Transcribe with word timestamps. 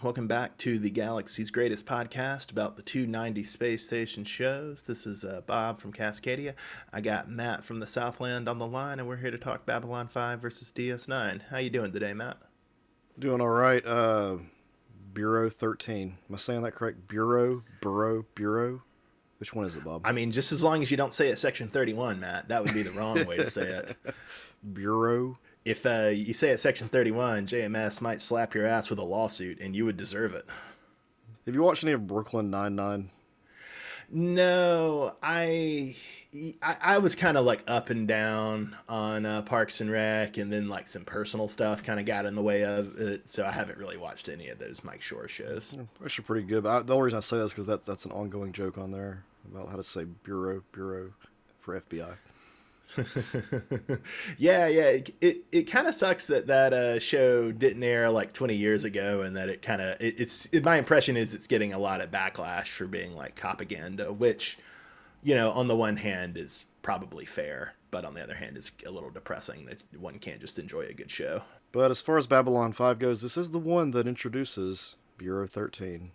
Welcome 0.00 0.28
back 0.28 0.56
to 0.58 0.78
the 0.78 0.90
Galaxy's 0.90 1.50
Greatest 1.50 1.84
podcast 1.84 2.52
about 2.52 2.76
the 2.76 2.82
290 2.82 3.42
space 3.42 3.84
station 3.84 4.22
shows. 4.22 4.82
This 4.82 5.08
is 5.08 5.24
uh, 5.24 5.40
Bob 5.44 5.80
from 5.80 5.92
Cascadia. 5.92 6.54
I 6.92 7.00
got 7.00 7.28
Matt 7.28 7.64
from 7.64 7.80
the 7.80 7.86
Southland 7.86 8.48
on 8.48 8.58
the 8.58 8.66
line, 8.66 9.00
and 9.00 9.08
we're 9.08 9.16
here 9.16 9.32
to 9.32 9.38
talk 9.38 9.66
Babylon 9.66 10.06
5 10.06 10.40
versus 10.40 10.70
DS9. 10.70 11.40
How 11.50 11.58
you 11.58 11.70
doing 11.70 11.90
today, 11.90 12.12
Matt? 12.12 12.36
Doing 13.18 13.40
all 13.40 13.48
right. 13.48 13.84
Uh, 13.84 14.36
Bureau 15.14 15.50
13. 15.50 16.16
Am 16.28 16.34
I 16.34 16.38
saying 16.38 16.62
that 16.62 16.72
correct? 16.72 17.08
Bureau, 17.08 17.64
Bureau, 17.80 18.24
Bureau. 18.36 18.80
Which 19.40 19.52
one 19.52 19.66
is 19.66 19.74
it, 19.74 19.82
Bob? 19.82 20.02
I 20.04 20.12
mean, 20.12 20.30
just 20.30 20.52
as 20.52 20.62
long 20.62 20.80
as 20.80 20.92
you 20.92 20.96
don't 20.96 21.12
say 21.12 21.30
it 21.30 21.40
Section 21.40 21.70
31, 21.70 22.20
Matt, 22.20 22.48
that 22.50 22.62
would 22.62 22.72
be 22.72 22.82
the 22.82 22.96
wrong 22.96 23.26
way 23.26 23.36
to 23.38 23.50
say 23.50 23.62
it. 23.62 23.96
Bureau 24.72 25.38
if 25.68 25.84
uh, 25.84 26.10
you 26.14 26.32
say 26.32 26.50
at 26.50 26.60
Section 26.60 26.88
31, 26.88 27.46
JMS 27.46 28.00
might 28.00 28.22
slap 28.22 28.54
your 28.54 28.64
ass 28.64 28.88
with 28.88 28.98
a 28.98 29.04
lawsuit, 29.04 29.60
and 29.60 29.76
you 29.76 29.84
would 29.84 29.98
deserve 29.98 30.32
it. 30.32 30.46
Have 31.44 31.54
you 31.54 31.62
watched 31.62 31.84
any 31.84 31.92
of 31.92 32.06
Brooklyn 32.06 32.50
Nine 32.50 32.74
Nine? 32.74 33.10
No, 34.10 35.14
I 35.22 35.94
I, 36.62 36.76
I 36.82 36.98
was 36.98 37.14
kind 37.14 37.36
of 37.36 37.44
like 37.44 37.62
up 37.66 37.90
and 37.90 38.08
down 38.08 38.76
on 38.88 39.26
uh, 39.26 39.42
Parks 39.42 39.82
and 39.82 39.90
Rec, 39.90 40.38
and 40.38 40.50
then 40.50 40.70
like 40.70 40.88
some 40.88 41.04
personal 41.04 41.48
stuff 41.48 41.82
kind 41.82 42.00
of 42.00 42.06
got 42.06 42.24
in 42.24 42.34
the 42.34 42.42
way 42.42 42.64
of 42.64 42.98
it, 42.98 43.28
so 43.28 43.44
I 43.44 43.52
haven't 43.52 43.76
really 43.76 43.98
watched 43.98 44.30
any 44.30 44.48
of 44.48 44.58
those 44.58 44.82
Mike 44.82 45.02
Schur 45.02 45.28
shows. 45.28 45.74
Yeah, 45.76 45.84
actually, 46.02 46.24
pretty 46.24 46.46
good. 46.46 46.62
But 46.62 46.76
I, 46.76 46.82
the 46.82 46.94
only 46.94 47.04
reason 47.04 47.18
I 47.18 47.20
say 47.20 47.36
that 47.36 47.44
is 47.44 47.52
because 47.52 47.66
that 47.66 47.84
that's 47.84 48.06
an 48.06 48.12
ongoing 48.12 48.52
joke 48.52 48.78
on 48.78 48.90
there 48.90 49.22
about 49.52 49.68
how 49.68 49.76
to 49.76 49.84
say 49.84 50.04
bureau 50.04 50.62
bureau 50.72 51.10
for 51.60 51.78
FBI. 51.78 52.16
yeah, 54.38 54.66
yeah. 54.66 54.88
It 54.88 55.14
it, 55.20 55.44
it 55.52 55.62
kind 55.64 55.86
of 55.86 55.94
sucks 55.94 56.26
that 56.28 56.46
that 56.46 56.72
uh, 56.72 56.98
show 56.98 57.52
didn't 57.52 57.82
air 57.82 58.10
like 58.10 58.32
20 58.32 58.54
years 58.54 58.84
ago, 58.84 59.22
and 59.22 59.36
that 59.36 59.48
it 59.48 59.62
kind 59.62 59.80
of 59.80 60.00
it, 60.00 60.18
it's 60.18 60.46
it, 60.46 60.64
my 60.64 60.76
impression 60.76 61.16
is 61.16 61.34
it's 61.34 61.46
getting 61.46 61.72
a 61.72 61.78
lot 61.78 62.00
of 62.00 62.10
backlash 62.10 62.68
for 62.68 62.86
being 62.86 63.14
like 63.14 63.34
propaganda, 63.34 64.12
which 64.12 64.58
you 65.22 65.34
know 65.34 65.50
on 65.52 65.68
the 65.68 65.76
one 65.76 65.96
hand 65.96 66.38
is 66.38 66.66
probably 66.82 67.26
fair, 67.26 67.74
but 67.90 68.04
on 68.04 68.14
the 68.14 68.22
other 68.22 68.34
hand 68.34 68.56
is 68.56 68.72
a 68.86 68.90
little 68.90 69.10
depressing 69.10 69.66
that 69.66 69.82
one 70.00 70.18
can't 70.18 70.40
just 70.40 70.58
enjoy 70.58 70.82
a 70.82 70.92
good 70.92 71.10
show. 71.10 71.42
But 71.72 71.90
as 71.90 72.00
far 72.00 72.16
as 72.16 72.26
Babylon 72.26 72.72
5 72.72 72.98
goes, 72.98 73.20
this 73.20 73.36
is 73.36 73.50
the 73.50 73.58
one 73.58 73.90
that 73.90 74.08
introduces 74.08 74.96
Bureau 75.18 75.46
13. 75.46 76.12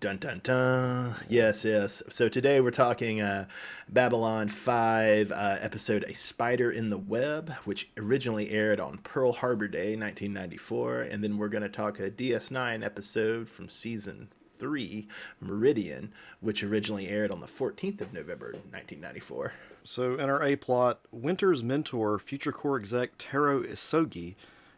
Dun 0.00 0.16
dun 0.16 0.40
dun. 0.42 1.14
Yes, 1.28 1.62
yes. 1.62 2.02
So 2.08 2.30
today 2.30 2.62
we're 2.62 2.70
talking 2.70 3.20
uh, 3.20 3.46
Babylon 3.90 4.48
5 4.48 5.30
uh, 5.30 5.56
episode 5.60 6.06
A 6.08 6.14
Spider 6.14 6.70
in 6.70 6.88
the 6.88 6.96
Web, 6.96 7.52
which 7.66 7.90
originally 7.98 8.50
aired 8.50 8.80
on 8.80 8.96
Pearl 9.04 9.34
Harbor 9.34 9.68
Day 9.68 9.96
1994. 9.96 11.02
And 11.02 11.22
then 11.22 11.36
we're 11.36 11.48
going 11.48 11.64
to 11.64 11.68
talk 11.68 12.00
a 12.00 12.10
DS9 12.10 12.82
episode 12.82 13.46
from 13.46 13.68
season 13.68 14.30
3, 14.58 15.06
Meridian, 15.38 16.14
which 16.40 16.64
originally 16.64 17.08
aired 17.08 17.30
on 17.30 17.40
the 17.40 17.46
14th 17.46 18.00
of 18.00 18.14
November 18.14 18.52
1994. 18.52 19.52
So 19.84 20.14
in 20.14 20.30
our 20.30 20.42
A 20.42 20.56
plot, 20.56 21.00
Winter's 21.10 21.62
mentor, 21.62 22.18
FutureCorps 22.18 22.80
exec 22.80 23.10
Taro 23.18 23.64
Isogi, 23.64 24.34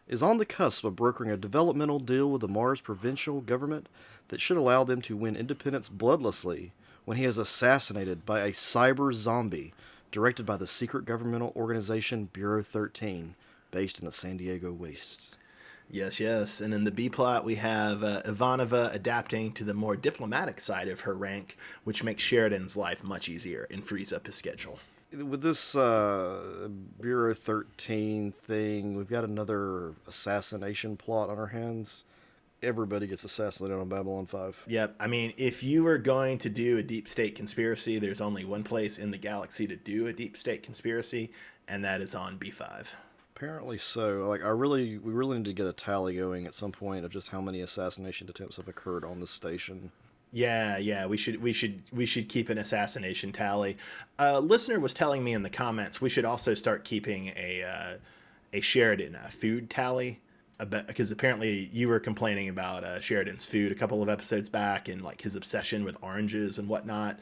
is 0.07 0.23
on 0.23 0.37
the 0.37 0.45
cusp 0.45 0.83
of 0.83 0.95
brokering 0.95 1.31
a 1.31 1.37
developmental 1.37 1.99
deal 1.99 2.29
with 2.29 2.41
the 2.41 2.47
Mars 2.47 2.81
provincial 2.81 3.41
government 3.41 3.87
that 4.27 4.41
should 4.41 4.57
allow 4.57 4.83
them 4.83 5.01
to 5.01 5.17
win 5.17 5.35
independence 5.35 5.89
bloodlessly 5.89 6.71
when 7.05 7.17
he 7.17 7.25
is 7.25 7.37
assassinated 7.37 8.25
by 8.25 8.41
a 8.41 8.49
cyber 8.49 9.13
zombie 9.13 9.73
directed 10.11 10.45
by 10.45 10.57
the 10.57 10.67
secret 10.67 11.05
governmental 11.05 11.51
organization 11.55 12.29
Bureau 12.33 12.61
13, 12.61 13.35
based 13.71 13.99
in 13.99 14.05
the 14.05 14.11
San 14.11 14.37
Diego 14.37 14.71
Wastes. 14.71 15.35
Yes, 15.89 16.19
yes. 16.19 16.61
And 16.61 16.73
in 16.73 16.83
the 16.83 16.91
B 16.91 17.09
plot, 17.09 17.43
we 17.43 17.55
have 17.55 18.03
uh, 18.03 18.21
Ivanova 18.23 18.93
adapting 18.93 19.51
to 19.53 19.63
the 19.63 19.73
more 19.73 19.95
diplomatic 19.95 20.61
side 20.61 20.87
of 20.87 21.01
her 21.01 21.13
rank, 21.13 21.57
which 21.83 22.03
makes 22.03 22.23
Sheridan's 22.23 22.77
life 22.77 23.03
much 23.03 23.27
easier 23.27 23.67
and 23.69 23.85
frees 23.85 24.13
up 24.13 24.25
his 24.25 24.35
schedule. 24.35 24.79
With 25.13 25.41
this 25.41 25.75
uh, 25.75 26.69
Bureau 26.99 27.33
13 27.33 28.31
thing, 28.31 28.95
we've 28.95 29.09
got 29.09 29.23
another 29.23 29.93
assassination 30.07 30.97
plot 30.97 31.29
on 31.29 31.37
our 31.37 31.47
hands 31.47 32.05
everybody 32.63 33.07
gets 33.07 33.23
assassinated 33.23 33.77
on 33.77 33.89
Babylon 33.89 34.25
5. 34.25 34.63
Yep. 34.67 34.95
I 34.99 35.07
mean, 35.07 35.33
if 35.37 35.63
you 35.63 35.83
were 35.83 35.97
going 35.97 36.37
to 36.39 36.49
do 36.49 36.77
a 36.77 36.83
deep 36.83 37.07
state 37.07 37.35
conspiracy, 37.35 37.99
there's 37.99 38.21
only 38.21 38.45
one 38.45 38.63
place 38.63 38.97
in 38.97 39.11
the 39.11 39.17
galaxy 39.17 39.67
to 39.67 39.75
do 39.75 40.07
a 40.07 40.13
deep 40.13 40.37
state 40.37 40.63
conspiracy, 40.63 41.31
and 41.67 41.83
that 41.83 42.01
is 42.01 42.15
on 42.15 42.37
B5. 42.37 42.87
Apparently 43.35 43.77
so. 43.77 44.23
Like 44.27 44.43
I 44.43 44.49
really 44.49 44.97
we 44.99 45.11
really 45.11 45.37
need 45.37 45.45
to 45.45 45.53
get 45.53 45.67
a 45.67 45.73
tally 45.73 46.15
going 46.15 46.45
at 46.45 46.53
some 46.53 46.71
point 46.71 47.03
of 47.03 47.11
just 47.11 47.29
how 47.29 47.41
many 47.41 47.61
assassination 47.61 48.29
attempts 48.29 48.57
have 48.57 48.67
occurred 48.67 49.03
on 49.03 49.19
the 49.19 49.27
station. 49.27 49.91
Yeah, 50.35 50.79
yeah, 50.79 51.05
we 51.05 51.15
should 51.15 51.39
we 51.43 51.53
should 51.53 51.83
we 51.91 52.07
should 52.07 52.27
keep 52.27 52.49
an 52.49 52.57
assassination 52.57 53.31
tally. 53.31 53.77
A 54.17 54.41
listener 54.41 54.79
was 54.79 54.91
telling 54.91 55.23
me 55.23 55.33
in 55.33 55.43
the 55.43 55.49
comments 55.49 56.01
we 56.01 56.09
should 56.09 56.25
also 56.25 56.55
start 56.55 56.83
keeping 56.83 57.31
a 57.37 57.63
uh, 57.63 57.97
a 58.51 58.59
Sheridan 58.59 59.15
uh, 59.15 59.29
food 59.29 59.69
tally 59.69 60.19
because 60.57 61.11
apparently 61.11 61.69
you 61.71 61.87
were 61.87 61.99
complaining 61.99 62.49
about 62.49 62.83
uh, 62.83 62.99
Sheridan's 62.99 63.45
food 63.45 63.71
a 63.71 63.75
couple 63.75 64.01
of 64.01 64.09
episodes 64.09 64.49
back 64.49 64.89
and 64.89 65.03
like 65.03 65.21
his 65.21 65.35
obsession 65.35 65.83
with 65.83 65.97
oranges 66.01 66.57
and 66.57 66.67
whatnot. 66.67 67.19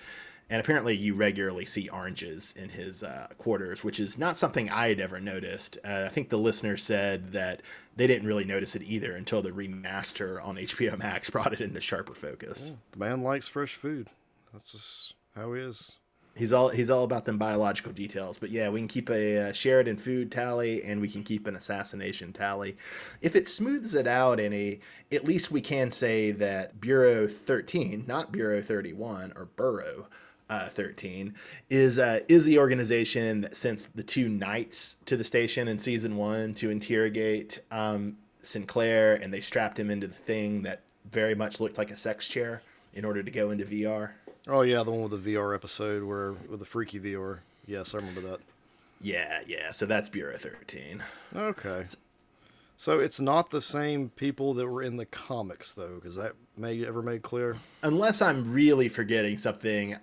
And 0.51 0.61
apparently 0.61 0.95
you 0.95 1.15
regularly 1.15 1.65
see 1.65 1.89
oranges 1.89 2.53
in 2.57 2.69
his 2.69 3.01
uh, 3.01 3.27
quarters, 3.37 3.83
which 3.83 3.99
is 3.99 4.19
not 4.19 4.37
something 4.37 4.69
I 4.69 4.89
had 4.89 4.99
ever 4.99 5.19
noticed. 5.19 5.77
Uh, 5.83 6.03
I 6.05 6.09
think 6.09 6.29
the 6.29 6.37
listener 6.37 6.77
said 6.77 7.31
that 7.31 7.63
they 7.95 8.05
didn't 8.05 8.27
really 8.27 8.45
notice 8.45 8.75
it 8.75 8.83
either 8.83 9.15
until 9.15 9.41
the 9.41 9.51
remaster 9.51 10.45
on 10.45 10.55
HBO 10.57 10.99
Max 10.99 11.29
brought 11.29 11.53
it 11.53 11.61
into 11.61 11.81
sharper 11.81 12.13
focus. 12.13 12.71
Yeah, 12.71 12.75
the 12.91 12.99
man 12.99 13.21
likes 13.21 13.47
fresh 13.47 13.73
food. 13.73 14.09
That's 14.53 14.71
just 14.71 15.15
how 15.33 15.53
he 15.53 15.61
is 15.61 15.97
he's 16.35 16.53
all 16.53 16.69
he's 16.69 16.89
all 16.89 17.03
about 17.03 17.25
them 17.25 17.37
biological 17.37 17.91
details. 17.91 18.37
But 18.37 18.49
yeah, 18.49 18.69
we 18.69 18.79
can 18.79 18.87
keep 18.87 19.09
a 19.09 19.49
uh, 19.49 19.53
Sheridan 19.53 19.97
food 19.97 20.31
tally, 20.31 20.83
and 20.83 21.01
we 21.01 21.07
can 21.07 21.23
keep 21.23 21.47
an 21.47 21.55
assassination 21.55 22.33
tally. 22.33 22.77
If 23.21 23.35
it 23.35 23.47
smooths 23.47 23.95
it 23.95 24.07
out 24.07 24.39
any, 24.39 24.79
at 25.11 25.25
least 25.25 25.51
we 25.51 25.61
can 25.61 25.91
say 25.91 26.31
that 26.31 26.79
Bureau 26.79 27.27
13, 27.27 28.05
not 28.07 28.31
Bureau 28.31 28.61
31 28.61 29.33
or 29.35 29.45
Burrow. 29.45 30.07
Uh, 30.51 30.67
13 30.67 31.33
is 31.69 31.97
uh, 31.97 32.19
is 32.27 32.43
the 32.43 32.59
organization 32.59 33.39
that 33.39 33.55
sent 33.55 33.87
the 33.95 34.03
two 34.03 34.27
knights 34.27 34.97
to 35.05 35.15
the 35.15 35.23
station 35.23 35.69
in 35.69 35.79
season 35.79 36.17
one 36.17 36.53
to 36.53 36.69
interrogate 36.69 37.61
um, 37.71 38.17
Sinclair, 38.43 39.15
and 39.15 39.33
they 39.33 39.39
strapped 39.39 39.79
him 39.79 39.89
into 39.89 40.07
the 40.07 40.13
thing 40.13 40.61
that 40.63 40.81
very 41.09 41.35
much 41.35 41.61
looked 41.61 41.77
like 41.77 41.89
a 41.89 41.95
sex 41.95 42.27
chair 42.27 42.61
in 42.93 43.05
order 43.05 43.23
to 43.23 43.31
go 43.31 43.51
into 43.51 43.63
VR. 43.63 44.11
Oh 44.47 44.61
yeah, 44.61 44.83
the 44.83 44.91
one 44.91 45.09
with 45.09 45.23
the 45.23 45.35
VR 45.35 45.55
episode 45.55 46.03
where 46.03 46.33
with 46.49 46.59
the 46.59 46.65
freaky 46.65 46.99
VR. 46.99 47.39
Yes, 47.65 47.93
I 47.93 47.99
remember 47.99 48.21
that. 48.21 48.39
Yeah, 49.01 49.39
yeah. 49.47 49.71
So 49.71 49.85
that's 49.85 50.09
Bureau 50.09 50.35
13. 50.35 51.01
Okay. 51.33 51.83
So, 51.85 51.97
so 52.77 52.99
it's 52.99 53.21
not 53.21 53.51
the 53.51 53.61
same 53.61 54.09
people 54.09 54.53
that 54.55 54.67
were 54.67 54.83
in 54.83 54.97
the 54.97 55.05
comics 55.05 55.73
though, 55.75 55.95
because 55.95 56.15
that 56.15 56.33
may 56.57 56.85
ever 56.85 57.01
made 57.01 57.21
clear. 57.21 57.57
Unless 57.83 58.21
I'm 58.21 58.51
really 58.51 58.89
forgetting 58.89 59.37
something, 59.37 59.95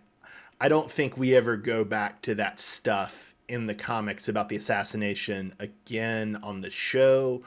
I 0.61 0.69
don't 0.69 0.91
think 0.91 1.17
we 1.17 1.35
ever 1.35 1.57
go 1.57 1.85
back 1.85 2.21
to 2.23 2.35
that 2.37 2.59
stuff 2.59 3.35
in 3.49 3.67
the 3.67 3.75
comics 3.75 4.29
about 4.29 4.49
the 4.49 4.57
assassination 4.57 5.55
again 5.61 6.39
on 6.43 6.61
the 6.61 6.71
show. 6.71 7.43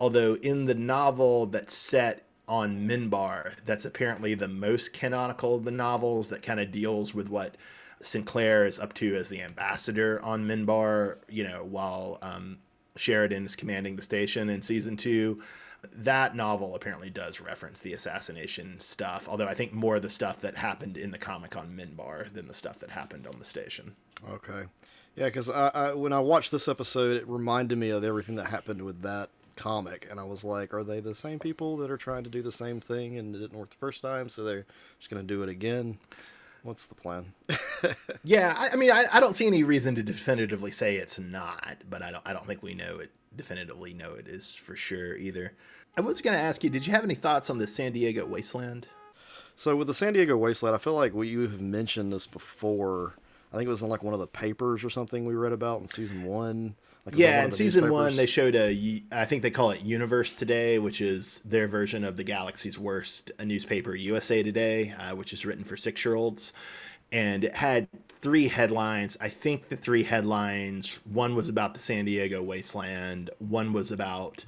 Although 0.00 0.34
in 0.36 0.66
the 0.66 0.74
novel 0.74 1.46
that's 1.46 1.74
set 1.74 2.24
on 2.48 2.88
Minbar 2.88 3.54
that's 3.64 3.84
apparently 3.84 4.34
the 4.34 4.48
most 4.48 4.92
canonical 4.92 5.54
of 5.54 5.64
the 5.64 5.70
novels 5.70 6.28
that 6.28 6.42
kind 6.42 6.58
of 6.58 6.72
deals 6.72 7.14
with 7.14 7.28
what 7.28 7.56
Sinclair 8.00 8.66
is 8.66 8.80
up 8.80 8.92
to 8.94 9.14
as 9.14 9.28
the 9.28 9.40
ambassador 9.42 10.20
on 10.24 10.44
Minbar, 10.44 11.18
you 11.28 11.44
know, 11.44 11.64
while 11.64 12.18
um, 12.20 12.58
Sheridan 12.96 13.44
is 13.46 13.54
commanding 13.54 13.94
the 13.94 14.02
station 14.02 14.50
in 14.50 14.60
season 14.60 14.96
two. 14.96 15.40
That 15.92 16.36
novel 16.36 16.74
apparently 16.74 17.10
does 17.10 17.40
reference 17.40 17.80
the 17.80 17.92
assassination 17.92 18.78
stuff, 18.78 19.28
although 19.28 19.48
I 19.48 19.54
think 19.54 19.72
more 19.72 19.96
of 19.96 20.02
the 20.02 20.10
stuff 20.10 20.38
that 20.38 20.56
happened 20.56 20.96
in 20.96 21.10
the 21.10 21.18
comic 21.18 21.56
on 21.56 21.76
Minbar 21.76 22.32
than 22.32 22.46
the 22.46 22.54
stuff 22.54 22.78
that 22.78 22.90
happened 22.90 23.26
on 23.26 23.38
the 23.38 23.44
station. 23.44 23.96
Okay. 24.30 24.64
Yeah, 25.16 25.26
because 25.26 25.50
I, 25.50 25.68
I, 25.68 25.92
when 25.94 26.12
I 26.12 26.20
watched 26.20 26.52
this 26.52 26.68
episode, 26.68 27.16
it 27.16 27.28
reminded 27.28 27.78
me 27.78 27.90
of 27.90 28.04
everything 28.04 28.36
that 28.36 28.46
happened 28.46 28.82
with 28.82 29.02
that 29.02 29.28
comic, 29.56 30.06
and 30.10 30.18
I 30.18 30.24
was 30.24 30.44
like, 30.44 30.72
are 30.72 30.84
they 30.84 31.00
the 31.00 31.14
same 31.14 31.38
people 31.38 31.76
that 31.78 31.90
are 31.90 31.96
trying 31.96 32.24
to 32.24 32.30
do 32.30 32.42
the 32.42 32.52
same 32.52 32.80
thing 32.80 33.18
and 33.18 33.34
it 33.34 33.38
didn't 33.40 33.58
work 33.58 33.70
the 33.70 33.76
first 33.76 34.02
time, 34.02 34.28
so 34.28 34.44
they're 34.44 34.64
just 34.98 35.10
going 35.10 35.26
to 35.26 35.34
do 35.34 35.42
it 35.42 35.48
again? 35.48 35.98
What's 36.62 36.86
the 36.86 36.94
plan? 36.94 37.32
yeah, 38.24 38.54
I, 38.56 38.70
I 38.72 38.76
mean, 38.76 38.92
I, 38.92 39.04
I, 39.12 39.18
don't 39.18 39.34
see 39.34 39.48
any 39.48 39.64
reason 39.64 39.96
to 39.96 40.02
definitively 40.02 40.70
say 40.70 40.94
it's 40.94 41.18
not, 41.18 41.78
but 41.90 42.02
I 42.02 42.12
don't. 42.12 42.22
I 42.24 42.32
don't 42.32 42.46
think 42.46 42.62
we 42.62 42.72
know 42.72 42.98
it 42.98 43.10
definitively. 43.36 43.94
Know 43.94 44.14
it 44.14 44.28
is 44.28 44.54
for 44.54 44.76
sure 44.76 45.16
either. 45.16 45.52
I 45.96 46.00
was 46.00 46.20
going 46.20 46.36
to 46.36 46.42
ask 46.42 46.64
you, 46.64 46.70
did 46.70 46.86
you 46.86 46.92
have 46.92 47.04
any 47.04 47.14
thoughts 47.14 47.50
on 47.50 47.58
the 47.58 47.66
San 47.66 47.92
Diego 47.92 48.24
Wasteland? 48.26 48.86
So 49.56 49.76
with 49.76 49.86
the 49.86 49.94
San 49.94 50.14
Diego 50.14 50.36
Wasteland, 50.36 50.74
I 50.74 50.78
feel 50.78 50.94
like 50.94 51.12
we 51.12 51.28
you 51.28 51.40
have 51.42 51.60
mentioned 51.60 52.12
this 52.12 52.26
before 52.26 53.14
I 53.52 53.56
think 53.56 53.66
it 53.66 53.70
was 53.70 53.82
in 53.82 53.88
like 53.88 54.02
one 54.02 54.14
of 54.14 54.20
the 54.20 54.26
papers 54.26 54.82
or 54.82 54.88
something 54.88 55.26
we 55.26 55.34
read 55.34 55.52
about 55.52 55.80
in 55.82 55.86
season 55.86 56.24
one. 56.24 56.74
Like, 57.04 57.14
on 57.14 57.20
one 57.20 57.20
Yeah, 57.20 57.44
in 57.44 57.52
season 57.52 57.90
one, 57.90 58.16
they 58.16 58.26
showed 58.26 58.54
a, 58.54 59.02
I 59.12 59.26
think 59.26 59.42
they 59.42 59.50
call 59.50 59.72
it 59.72 59.82
Universe 59.82 60.36
Today, 60.36 60.78
which 60.78 61.00
is 61.00 61.40
their 61.44 61.68
version 61.68 62.04
of 62.04 62.16
the 62.16 62.24
Galaxy's 62.24 62.78
Worst 62.78 63.30
a 63.38 63.44
newspaper, 63.44 63.94
USA 63.94 64.42
Today, 64.42 64.94
uh, 64.98 65.14
which 65.14 65.32
is 65.34 65.44
written 65.44 65.64
for 65.64 65.76
six 65.76 66.02
year 66.04 66.14
olds. 66.14 66.54
And 67.12 67.44
it 67.44 67.54
had 67.54 67.88
three 68.20 68.48
headlines. 68.48 69.16
I 69.20 69.28
think 69.28 69.68
the 69.68 69.76
three 69.76 70.02
headlines 70.02 70.98
one 71.04 71.34
was 71.34 71.48
about 71.48 71.74
the 71.74 71.80
San 71.80 72.04
Diego 72.04 72.42
wasteland, 72.42 73.30
one 73.38 73.72
was 73.72 73.90
about 73.92 74.44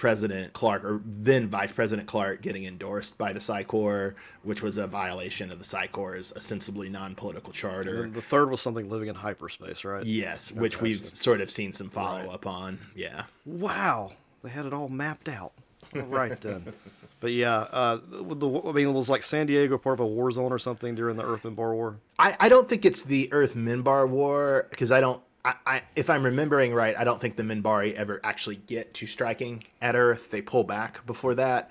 President 0.00 0.54
Clark, 0.54 0.82
or 0.82 1.02
then 1.04 1.46
Vice 1.46 1.72
President 1.72 2.08
Clark, 2.08 2.40
getting 2.40 2.64
endorsed 2.64 3.18
by 3.18 3.34
the 3.34 3.40
Psi 3.40 3.64
Corps, 3.64 4.14
which 4.44 4.62
was 4.62 4.78
a 4.78 4.86
violation 4.86 5.50
of 5.52 5.58
the 5.58 5.64
Psi 5.64 5.88
Corps' 5.88 6.32
ostensibly 6.34 6.88
non 6.88 7.14
political 7.14 7.52
charter. 7.52 8.08
The 8.08 8.22
third 8.22 8.50
was 8.50 8.62
something 8.62 8.88
living 8.88 9.08
in 9.08 9.14
hyperspace, 9.14 9.84
right? 9.84 10.02
Yes, 10.02 10.52
which 10.52 10.80
we've 10.80 11.06
sort 11.06 11.42
of 11.42 11.50
seen 11.50 11.72
some 11.74 11.90
follow 11.90 12.30
up 12.30 12.46
on. 12.46 12.78
Yeah. 12.94 13.24
Wow, 13.44 14.12
they 14.42 14.48
had 14.48 14.64
it 14.64 14.72
all 14.72 14.88
mapped 14.88 15.28
out. 15.28 15.52
All 15.94 16.02
right 16.02 16.40
then. 16.40 16.72
But 17.20 17.32
yeah, 17.32 17.66
uh, 17.70 17.98
the, 18.02 18.62
I 18.66 18.72
mean, 18.72 18.88
it 18.88 18.92
was 18.92 19.10
like 19.10 19.22
San 19.22 19.46
Diego 19.46 19.76
part 19.76 19.94
of 19.94 20.00
a 20.00 20.06
war 20.06 20.30
zone 20.30 20.52
or 20.52 20.58
something 20.58 20.94
during 20.94 21.16
the 21.16 21.24
Earth 21.24 21.42
Minbar 21.42 21.74
War. 21.74 21.98
I, 22.18 22.34
I 22.40 22.48
don't 22.48 22.68
think 22.68 22.86
it's 22.86 23.02
the 23.02 23.28
Earth 23.30 23.54
Minbar 23.54 24.08
War 24.08 24.66
because 24.70 24.90
I 24.90 25.00
don't. 25.00 25.22
I, 25.44 25.54
I, 25.66 25.82
if 25.96 26.10
I'm 26.10 26.24
remembering 26.24 26.74
right, 26.74 26.94
I 26.98 27.04
don't 27.04 27.20
think 27.20 27.36
the 27.36 27.42
Minbari 27.42 27.94
ever 27.94 28.20
actually 28.24 28.56
get 28.56 28.92
to 28.94 29.06
striking 29.06 29.64
at 29.80 29.94
Earth. 29.94 30.30
They 30.30 30.42
pull 30.42 30.64
back 30.64 31.04
before 31.06 31.34
that. 31.34 31.70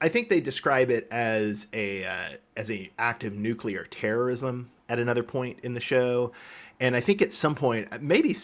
I 0.00 0.08
think 0.08 0.28
they 0.28 0.40
describe 0.40 0.90
it 0.90 1.08
as 1.10 1.68
a 1.72 2.04
uh, 2.04 2.28
as 2.56 2.70
a 2.70 2.90
act 2.98 3.24
of 3.24 3.34
nuclear 3.34 3.84
terrorism 3.84 4.70
at 4.90 4.98
another 4.98 5.22
point 5.22 5.60
in 5.62 5.72
the 5.72 5.80
show, 5.80 6.32
and 6.80 6.94
I 6.94 7.00
think 7.00 7.22
at 7.22 7.32
some 7.32 7.54
point 7.54 8.02
maybe 8.02 8.34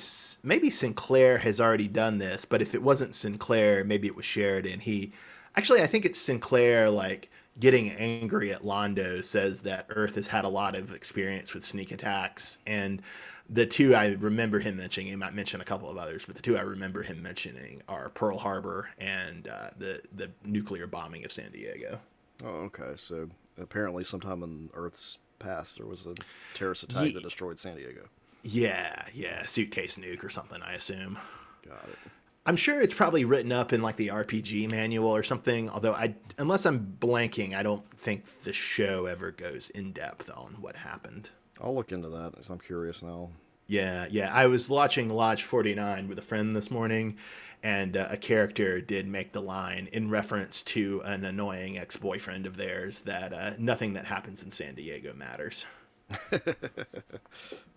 maybe 0.42 0.70
Sinclair 0.70 1.36
has 1.38 1.60
already 1.60 1.88
done 1.88 2.16
this, 2.16 2.46
but 2.46 2.62
if 2.62 2.74
it 2.74 2.82
wasn't 2.82 3.14
Sinclair, 3.14 3.84
maybe 3.84 4.06
it 4.06 4.16
was 4.16 4.24
Sheridan. 4.24 4.80
He 4.80 5.12
actually 5.58 5.82
I 5.82 5.86
think 5.86 6.04
it's 6.04 6.18
Sinclair 6.18 6.88
like 6.88 7.30
getting 7.60 7.90
angry 7.90 8.52
at 8.52 8.62
Londo 8.62 9.22
says 9.22 9.60
that 9.62 9.86
Earth 9.90 10.14
has 10.14 10.28
had 10.28 10.44
a 10.44 10.48
lot 10.48 10.76
of 10.76 10.94
experience 10.94 11.52
with 11.54 11.64
sneak 11.64 11.90
attacks 11.92 12.58
and 12.66 13.02
the 13.50 13.66
two 13.66 13.94
I 13.94 14.08
remember 14.20 14.60
him 14.60 14.76
mentioning, 14.76 15.08
he 15.08 15.16
might 15.16 15.34
mention 15.34 15.60
a 15.60 15.64
couple 15.64 15.88
of 15.88 15.96
others, 15.96 16.26
but 16.26 16.34
the 16.36 16.42
two 16.42 16.58
I 16.58 16.60
remember 16.60 17.02
him 17.02 17.22
mentioning 17.22 17.82
are 17.88 18.10
Pearl 18.10 18.38
Harbor 18.38 18.90
and 18.98 19.48
uh, 19.48 19.70
the 19.78 20.02
the 20.14 20.30
nuclear 20.44 20.86
bombing 20.86 21.24
of 21.24 21.32
San 21.32 21.50
Diego. 21.50 21.98
Oh, 22.44 22.66
okay. 22.66 22.92
So 22.96 23.28
apparently, 23.58 24.04
sometime 24.04 24.42
in 24.42 24.68
Earth's 24.74 25.18
past, 25.38 25.78
there 25.78 25.86
was 25.86 26.06
a 26.06 26.14
terrorist 26.54 26.82
attack 26.82 27.06
Ye- 27.06 27.12
that 27.12 27.22
destroyed 27.22 27.58
San 27.58 27.76
Diego. 27.76 28.02
Yeah, 28.42 29.02
yeah, 29.14 29.46
suitcase 29.46 29.96
nuke 29.96 30.22
or 30.22 30.30
something, 30.30 30.60
I 30.62 30.74
assume. 30.74 31.18
Got 31.66 31.88
it. 31.88 31.98
I'm 32.48 32.56
sure 32.56 32.80
it's 32.80 32.94
probably 32.94 33.26
written 33.26 33.52
up 33.52 33.74
in 33.74 33.82
like 33.82 33.96
the 33.96 34.08
RPG 34.08 34.70
manual 34.70 35.14
or 35.14 35.22
something. 35.22 35.68
Although 35.68 35.92
I, 35.92 36.14
unless 36.38 36.64
I'm 36.64 36.96
blanking, 36.98 37.54
I 37.54 37.62
don't 37.62 37.84
think 37.98 38.24
the 38.42 38.54
show 38.54 39.04
ever 39.04 39.32
goes 39.32 39.68
in 39.68 39.92
depth 39.92 40.30
on 40.34 40.56
what 40.58 40.74
happened. 40.74 41.28
I'll 41.60 41.74
look 41.74 41.92
into 41.92 42.08
that 42.08 42.30
because 42.30 42.48
I'm 42.48 42.58
curious 42.58 43.02
now. 43.02 43.28
Yeah, 43.66 44.06
yeah. 44.10 44.32
I 44.32 44.46
was 44.46 44.70
watching 44.70 45.10
Lodge 45.10 45.42
49 45.42 46.08
with 46.08 46.18
a 46.18 46.22
friend 46.22 46.56
this 46.56 46.70
morning, 46.70 47.18
and 47.62 47.98
uh, 47.98 48.08
a 48.08 48.16
character 48.16 48.80
did 48.80 49.06
make 49.06 49.32
the 49.32 49.42
line 49.42 49.90
in 49.92 50.08
reference 50.08 50.62
to 50.62 51.02
an 51.04 51.26
annoying 51.26 51.76
ex 51.76 51.98
boyfriend 51.98 52.46
of 52.46 52.56
theirs 52.56 53.00
that 53.00 53.34
uh, 53.34 53.50
nothing 53.58 53.92
that 53.92 54.06
happens 54.06 54.42
in 54.42 54.50
San 54.50 54.74
Diego 54.74 55.12
matters. 55.12 55.66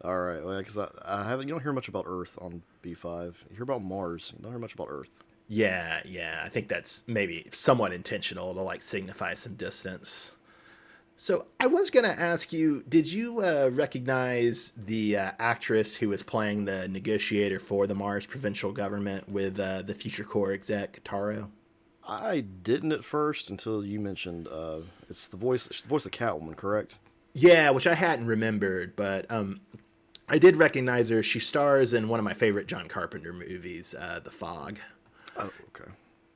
All 0.04 0.20
right, 0.20 0.44
well, 0.44 0.58
because 0.58 0.78
I, 0.78 0.88
I 1.06 1.28
haven't. 1.28 1.48
You 1.48 1.54
don't 1.54 1.64
hear 1.64 1.74
much 1.74 1.88
about 1.90 2.06
Earth 2.08 2.38
on 2.42 2.62
B5. 2.84 3.34
You 3.50 3.56
hear 3.56 3.64
about 3.64 3.84
Mars. 3.84 4.34
You 4.36 4.44
don't 4.44 4.52
hear 4.52 4.60
much 4.60 4.74
about 4.74 4.88
Earth. 4.90 5.10
Yeah, 5.48 6.02
yeah. 6.06 6.42
I 6.46 6.50
think 6.50 6.70
that's 6.70 7.04
maybe 7.08 7.46
somewhat 7.52 7.92
intentional 7.92 8.54
to 8.54 8.62
like 8.62 8.82
signify 8.82 9.34
some 9.34 9.56
distance. 9.56 10.32
So 11.18 11.46
I 11.60 11.68
was 11.68 11.90
gonna 11.90 12.16
ask 12.18 12.52
you, 12.52 12.84
did 12.90 13.12
you 13.12 13.42
uh, 13.42 13.70
recognize 13.74 14.72
the 14.76 15.18
uh, 15.18 15.32
actress 15.40 15.96
who 15.96 16.10
was 16.10 16.24
playing 16.24 16.66
the 16.66 16.88
negotiator 16.88 17.60
for 17.60 17.86
the 17.86 17.94
Mars 17.94 18.26
provincial 18.26 18.72
government 18.72 19.30
with 19.30 19.60
uh, 19.60 19.84
the 19.84 19.94
FutureCorps 19.94 20.54
exec 20.54 21.02
Taro? 21.04 21.52
I 22.08 22.40
didn't 22.40 22.94
at 22.94 23.04
first 23.04 23.52
until 23.52 23.86
you 23.86 24.00
mentioned 24.00 24.48
uh, 24.48 24.80
it's 25.10 25.28
the 25.28 25.38
voice. 25.38 25.68
It's 25.68 25.82
the 25.82 25.90
voice 25.90 26.06
of 26.06 26.12
Catwoman, 26.12 26.56
correct? 26.56 26.98
Yeah, 27.34 27.70
which 27.70 27.88
I 27.88 27.94
hadn't 27.94 28.28
remembered, 28.28 28.96
but 28.96 29.32
um, 29.32 29.62
I 30.28 30.38
did 30.38 30.56
recognize 30.56 31.10
her. 31.10 31.24
She 31.24 31.40
stars 31.40 31.94
in 31.94 32.08
one 32.08 32.20
of 32.20 32.24
my 32.24 32.34
favorite 32.34 32.68
John 32.68 32.88
Carpenter 32.88 33.34
movies, 33.34 33.96
uh, 33.98 34.20
The 34.24 34.32
Fog. 34.32 34.80
Oh, 35.38 35.52
okay. 35.76 35.92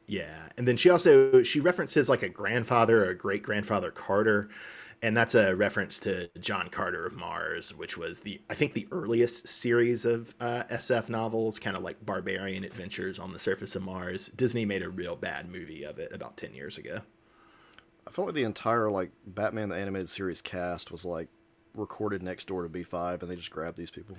Yeah, 0.08 0.50
and 0.58 0.68
then 0.68 0.78
she 0.78 0.90
also 0.90 1.42
she 1.44 1.60
references 1.60 2.10
like 2.10 2.22
a 2.22 2.30
grandfather 2.30 3.06
or 3.06 3.10
a 3.10 3.16
great 3.16 3.42
grandfather 3.42 3.92
Carter, 3.92 4.50
and 5.02 5.18
that's 5.18 5.36
a 5.36 5.56
reference 5.56 6.00
to 6.02 6.30
John 6.40 6.70
Carter 6.70 7.06
of 7.06 7.16
Mars, 7.16 7.74
which 7.74 7.98
was 7.98 8.20
the 8.20 8.40
I 8.50 8.54
think 8.54 8.74
the 8.74 8.88
earliest 8.92 9.48
series 9.48 10.06
of 10.06 10.36
uh, 10.40 10.64
SF 10.70 11.10
novels, 11.10 11.58
kind 11.58 11.76
of 11.76 11.84
like 11.84 12.06
barbarian 12.06 12.64
adventures 12.64 13.18
on 13.18 13.34
the 13.34 13.40
surface 13.40 13.76
of 13.76 13.82
Mars. 13.82 14.30
Disney 14.36 14.66
made 14.66 14.84
a 14.84 14.90
real 14.90 15.16
bad 15.16 15.52
movie 15.52 15.84
of 15.84 16.00
it 16.00 16.12
about 16.14 16.38
ten 16.38 16.54
years 16.54 16.78
ago. 16.78 17.00
I 18.16 18.18
felt 18.18 18.28
like 18.28 18.36
the 18.36 18.44
entire 18.44 18.90
like 18.90 19.12
Batman 19.28 19.68
the 19.68 19.76
animated 19.76 20.08
series 20.08 20.42
cast 20.42 20.90
was 20.90 21.04
like 21.04 21.28
recorded 21.76 22.24
next 22.24 22.46
door 22.46 22.64
to 22.64 22.70
B5, 22.70 23.22
and 23.22 23.30
they 23.30 23.36
just 23.36 23.52
grabbed 23.52 23.78
these 23.78 23.92
people. 23.92 24.16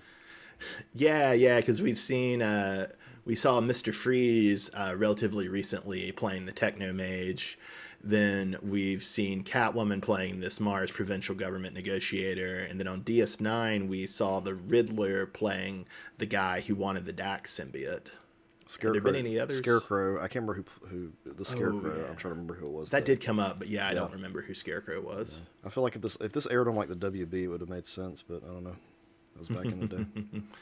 Yeah, 0.95 1.33
yeah, 1.33 1.61
because 1.61 1.81
we've 1.81 1.99
seen 1.99 2.43
uh, 2.43 2.89
we 3.25 3.35
saw 3.35 3.59
Mister 3.63 3.95
Freeze 3.95 4.71
uh, 4.75 4.95
relatively 4.99 5.49
recently 5.49 6.13
playing 6.13 6.45
the 6.45 6.53
Techno 6.53 6.93
Mage. 6.93 7.59
Then 8.05 8.59
we've 8.61 9.03
seen 9.03 9.43
Catwoman 9.43 10.03
playing 10.03 10.41
this 10.41 10.61
Mars 10.61 10.93
provincial 10.93 11.35
government 11.35 11.75
negotiator, 11.75 12.67
and 12.69 12.79
then 12.79 12.89
on 12.89 13.01
DS9 13.01 13.89
we 13.89 14.07
saw 14.07 14.41
the 14.41 14.57
Riddler 14.57 15.25
playing 15.25 15.87
the 16.19 16.27
guy 16.27 16.61
who 16.61 16.75
wanted 16.75 17.07
the 17.07 17.15
Dax 17.15 17.59
symbiote. 17.59 18.09
Scarecrow. 18.67 19.01
been 19.01 19.15
any 19.17 19.39
others? 19.39 19.59
Scarecrow. 19.59 20.17
I 20.19 20.29
can't 20.29 20.47
remember 20.47 20.55
who 20.55 20.89
who 20.89 21.13
the 21.35 21.45
Scarecrow. 21.45 21.97
yeah. 21.97 22.03
I'm 22.11 22.17
trying 22.17 22.17
to 22.17 22.29
remember 22.31 22.55
who 22.55 22.67
it 22.67 22.73
was. 22.73 22.91
That 22.91 23.01
though. 23.07 23.15
did 23.15 23.21
come 23.21 23.39
up, 23.39 23.59
but 23.59 23.69
yeah, 23.69 23.87
I 23.87 23.91
Yeah. 23.91 24.01
don't 24.01 24.13
remember 24.13 24.43
who 24.43 24.55
Scarecrow 24.55 25.01
was. 25.01 25.43
I 25.65 25.71
feel 25.71 25.83
like 25.85 25.95
if 25.97 26.03
this 26.03 26.17
if 26.21 26.33
this 26.33 26.47
aired 26.47 26.69
on 26.69 26.75
like 26.75 26.89
the 26.89 26.97
WB, 26.97 27.45
it 27.45 27.49
would 27.49 27.61
have 27.61 27.69
made 27.71 27.87
sense, 27.87 28.23
but 28.23 28.43
I 28.43 28.47
don't 28.49 28.65
know. 28.65 28.77
That 29.35 29.39
was 29.39 29.49
back 29.49 29.67
in 29.67 29.79
the 29.81 29.87
day. 29.87 30.07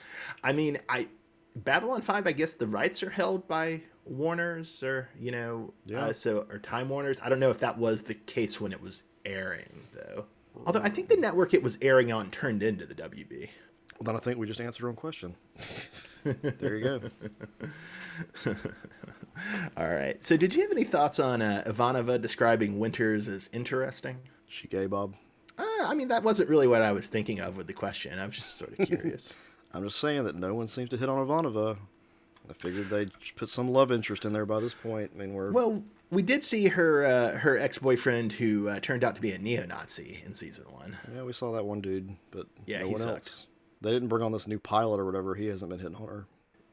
I 0.45 0.53
mean, 0.53 0.79
I 0.89 1.09
Babylon 1.57 2.03
Five. 2.03 2.27
I 2.27 2.33
guess 2.33 2.55
the 2.55 2.67
rights 2.67 3.03
are 3.03 3.11
held 3.11 3.47
by 3.49 3.83
Warner's 4.05 4.83
or 4.83 5.09
you 5.19 5.31
know, 5.31 5.73
Yeah. 5.87 6.07
uh, 6.07 6.13
so 6.13 6.47
or 6.51 6.59
Time 6.59 6.89
Warner's. 6.89 7.19
I 7.21 7.29
don't 7.29 7.41
know 7.41 7.51
if 7.51 7.59
that 7.61 7.79
was 7.79 8.03
the 8.03 8.15
case 8.15 8.61
when 8.61 8.73
it 8.73 8.81
was 8.83 9.03
airing 9.25 9.87
though. 9.95 10.27
Although 10.67 10.81
I 10.83 10.89
think 10.89 11.09
the 11.09 11.17
network 11.17 11.55
it 11.55 11.63
was 11.63 11.79
airing 11.83 12.13
on 12.13 12.31
turned 12.31 12.63
into 12.63 12.85
the 12.87 12.95
WB. 12.95 13.49
Well, 13.95 14.05
then 14.05 14.17
I 14.17 14.19
think 14.19 14.39
we 14.39 14.47
just 14.47 14.61
answered 14.61 14.85
our 14.85 14.91
own 14.91 14.97
question. 14.97 15.35
there 16.25 16.77
you 16.77 16.85
go. 16.85 17.01
All 19.77 19.89
right. 19.89 20.23
So, 20.23 20.37
did 20.37 20.55
you 20.55 20.63
have 20.63 20.71
any 20.71 20.85
thoughts 20.85 21.19
on 21.19 21.43
uh, 21.43 21.65
Ivanova 21.67 22.21
describing 22.21 22.79
Winters 22.79 23.29
as 23.29 23.51
interesting? 23.53 24.17
She 24.47 24.69
gay, 24.69 24.87
Bob. 24.87 25.17
Uh, 25.59 25.65
I 25.85 25.95
mean, 25.95 26.09
that 26.09 26.23
wasn't 26.23 26.49
really 26.49 26.67
what 26.67 26.83
I 26.83 26.93
was 26.93 27.09
thinking 27.09 27.41
of 27.41 27.57
with 27.57 27.67
the 27.67 27.73
question. 27.73 28.19
I 28.19 28.27
was 28.27 28.37
just 28.37 28.57
sort 28.57 28.79
of 28.79 28.87
curious. 28.87 29.35
I'm 29.75 29.85
just 29.85 29.99
saying 29.99 30.25
that 30.25 30.37
no 30.37 30.55
one 30.55 30.69
seems 30.69 30.89
to 30.91 30.97
hit 30.97 31.09
on 31.09 31.25
Ivanova. 31.27 31.77
I 32.49 32.53
figured 32.53 32.91
they'd 32.91 33.11
put 33.37 33.49
some 33.49 33.69
love 33.69 33.91
interest 33.91 34.25
in 34.25 34.33
there 34.33 34.47
by 34.47 34.61
this 34.61 34.75
point. 34.75 35.11
I 35.15 35.19
mean, 35.19 35.33
we're 35.33 35.51
well, 35.51 35.83
we 36.11 36.23
did 36.23 36.45
see 36.45 36.69
her 36.69 37.05
uh, 37.05 37.39
her 37.39 37.59
ex 37.59 37.79
boyfriend 37.79 38.33
who 38.33 38.69
uh, 38.69 38.79
turned 38.81 39.03
out 39.03 39.17
to 39.17 39.21
be 39.21 39.33
a 39.33 39.39
neo 39.39 39.67
Nazi 39.67 40.21
in 40.25 40.35
season 40.35 40.67
one. 40.71 40.97
yeah, 41.15 41.23
we 41.23 41.33
saw 41.33 41.51
that 41.53 41.65
one 41.65 41.81
dude, 41.81 42.15
but 42.31 42.47
Yeah, 42.67 42.81
no 42.81 42.87
he 42.87 42.93
one 42.93 43.01
sucked. 43.01 43.15
else. 43.17 43.47
They 43.85 43.93
didn't 43.93 44.09
bring 44.09 44.23
on 44.25 44.33
this 44.33 44.49
new 44.49 44.59
pilot 44.59 44.99
or 44.99 45.05
whatever. 45.05 45.35
He 45.35 45.47
hasn't 45.47 45.71
been 45.71 45.79
hitting 45.79 45.97
on 45.97 46.09
her. 46.09 46.27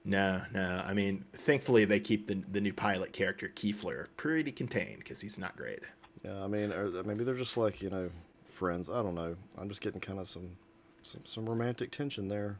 No, 0.03 0.41
no. 0.53 0.83
I 0.85 0.93
mean, 0.93 1.23
thankfully 1.33 1.85
they 1.85 1.99
keep 1.99 2.25
the 2.27 2.41
the 2.51 2.59
new 2.61 2.73
pilot 2.73 3.13
character 3.13 3.51
Keffer 3.53 4.07
pretty 4.17 4.51
contained 4.51 4.99
because 4.99 5.21
he's 5.21 5.37
not 5.37 5.55
great. 5.55 5.81
Yeah, 6.23 6.43
I 6.43 6.47
mean, 6.47 6.71
or 6.71 6.89
maybe 7.03 7.23
they're 7.23 7.35
just 7.35 7.57
like 7.57 7.81
you 7.81 7.89
know 7.89 8.09
friends. 8.45 8.89
I 8.89 9.03
don't 9.03 9.13
know. 9.15 9.35
I'm 9.57 9.69
just 9.69 9.81
getting 9.81 10.01
kind 10.01 10.19
of 10.19 10.27
some 10.27 10.49
some 11.01 11.21
some 11.25 11.47
romantic 11.47 11.91
tension 11.91 12.27
there. 12.27 12.57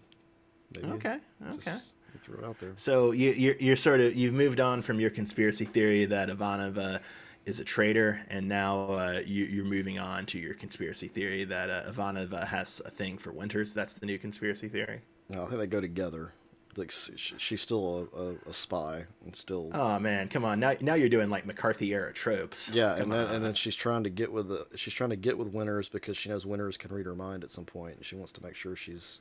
Maybe 0.76 0.88
Okay, 0.94 1.18
just 1.52 1.68
okay. 1.68 1.78
throw 2.24 2.40
it 2.40 2.46
out 2.46 2.60
there. 2.60 2.74
So 2.76 3.12
you, 3.12 3.32
you're 3.32 3.56
you're 3.56 3.76
sort 3.76 4.02
of 4.02 4.16
you've 4.16 4.34
moved 4.34 4.60
on 4.60 4.82
from 4.84 5.00
your 5.00 5.10
conspiracy 5.10 5.66
theory 5.66 6.06
that 6.06 6.30
Ivanov 6.30 6.78
uh, 6.78 7.00
is 7.46 7.60
a 7.60 7.64
traitor, 7.64 8.22
and 8.30 8.48
now 8.48 8.82
uh, 8.82 9.22
you, 9.26 9.46
you're 9.46 9.66
moving 9.66 9.98
on 10.00 10.26
to 10.28 10.40
your 10.40 10.54
conspiracy 10.54 11.08
theory 11.08 11.44
that 11.46 11.70
uh, 11.70 11.84
Ivanov 11.88 12.34
uh, 12.34 12.46
has 12.46 12.82
a 12.86 12.92
thing 12.92 13.18
for 13.18 13.32
Winters. 13.32 13.74
That's 13.74 13.94
the 13.94 14.06
new 14.06 14.18
conspiracy 14.18 14.68
theory. 14.68 15.02
No, 15.30 15.44
I 15.44 15.46
think 15.48 15.60
they 15.60 15.68
go 15.68 15.82
together. 15.82 16.34
Like 16.78 16.92
she's 16.92 17.60
still 17.62 18.08
a, 18.14 18.18
a, 18.18 18.36
a 18.52 18.54
spy 18.54 19.04
and 19.26 19.36
still. 19.36 19.72
Oh 19.74 20.00
man, 20.00 20.30
come 20.30 20.46
on! 20.46 20.58
Now 20.62 20.72
now 20.80 20.94
you're 20.94 21.10
doing 21.10 21.30
like 21.30 21.46
McCarthy 21.46 21.94
era 21.94 22.14
tropes. 22.14 22.72
yeah, 22.74 22.94
Come 22.94 23.02
and 23.04 23.12
then 23.12 23.28
on. 23.28 23.36
and 23.36 23.46
then 23.46 23.54
she's 23.56 23.76
trying 23.76 24.06
to 24.06 24.10
get 24.10 24.32
with 24.32 24.48
the 24.48 24.66
she's 24.78 24.94
trying 24.94 25.10
to 25.10 25.18
get 25.18 25.38
with 25.38 25.50
Winters 25.50 25.90
because 25.90 26.16
she 26.16 26.30
knows 26.30 26.46
Winters 26.46 26.78
can 26.78 26.94
read 26.96 27.06
her 27.08 27.16
mind 27.16 27.44
at 27.44 27.52
some 27.52 27.66
point, 27.66 27.98
and 27.98 28.06
she 28.06 28.16
wants 28.16 28.32
to 28.32 28.44
make 28.44 28.56
sure 28.56 28.78
she's 28.78 29.20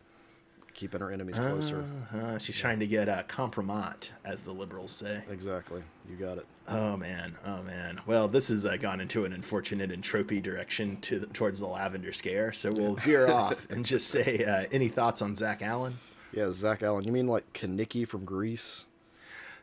keeping 0.75 1.01
her 1.01 1.11
enemies 1.11 1.39
closer. 1.39 1.85
Uh, 2.13 2.39
she's 2.39 2.57
trying 2.59 2.79
to 2.81 2.87
get 2.87 3.09
a 3.09 3.25
compromat, 3.29 4.11
as 4.25 4.43
the 4.43 4.53
liberals 4.53 4.93
say. 4.93 5.23
Exactly. 5.31 5.83
You 6.09 6.17
got 6.17 6.39
it. 6.39 6.47
Oh 6.69 6.97
man, 6.97 7.37
oh 7.45 7.63
man. 7.63 7.99
Well, 8.07 8.29
this 8.29 8.49
has 8.49 8.65
uh, 8.65 8.77
gone 8.77 9.01
into 9.01 9.25
an 9.25 9.33
unfortunate 9.33 9.91
and 9.91 10.03
tropey 10.03 10.43
direction 10.43 10.97
to 11.03 11.19
the, 11.19 11.27
towards 11.27 11.61
the 11.61 11.67
lavender 11.67 12.13
scare. 12.13 12.53
So 12.53 12.71
we'll 12.71 12.95
veer 12.97 13.29
off 13.33 13.69
and 13.71 13.85
just 13.85 14.09
say, 14.09 14.45
uh, 14.45 14.67
any 14.71 14.89
thoughts 14.89 15.23
on 15.23 15.35
Zach 15.35 15.63
Allen? 15.63 15.99
Yeah, 16.33 16.51
Zach 16.53 16.83
Allen. 16.83 17.05
You 17.05 17.13
mean 17.13 17.27
like 17.27 17.51
Kenickie 17.53 18.07
from 18.07 18.25
Grease? 18.25 18.87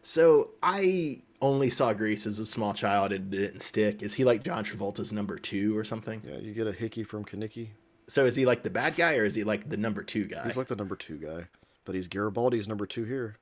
So 0.01 0.49
I 0.61 1.19
only 1.41 1.69
saw 1.69 1.93
Grease 1.93 2.25
as 2.25 2.39
a 2.39 2.45
small 2.45 2.73
child 2.73 3.11
and 3.11 3.33
it 3.33 3.37
didn't 3.37 3.61
stick. 3.61 4.01
Is 4.01 4.13
he 4.13 4.23
like 4.23 4.43
John 4.43 4.63
Travolta's 4.63 5.11
number 5.11 5.37
two 5.37 5.77
or 5.77 5.83
something? 5.83 6.21
Yeah, 6.25 6.37
you 6.37 6.53
get 6.53 6.67
a 6.67 6.71
hickey 6.71 7.03
from 7.03 7.25
Kenickie. 7.25 7.69
So 8.07 8.25
is 8.25 8.35
he 8.35 8.45
like 8.45 8.63
the 8.63 8.69
bad 8.69 8.95
guy 8.95 9.15
or 9.17 9.25
is 9.25 9.35
he 9.35 9.43
like 9.43 9.69
the 9.69 9.77
number 9.77 10.01
two 10.03 10.25
guy? 10.25 10.43
He's 10.45 10.57
like 10.57 10.67
the 10.67 10.75
number 10.75 10.95
two 10.95 11.17
guy, 11.17 11.45
but 11.85 11.93
he's 11.95 12.07
Garibaldi's 12.07 12.67
number 12.67 12.85
two 12.85 13.03
here. 13.03 13.37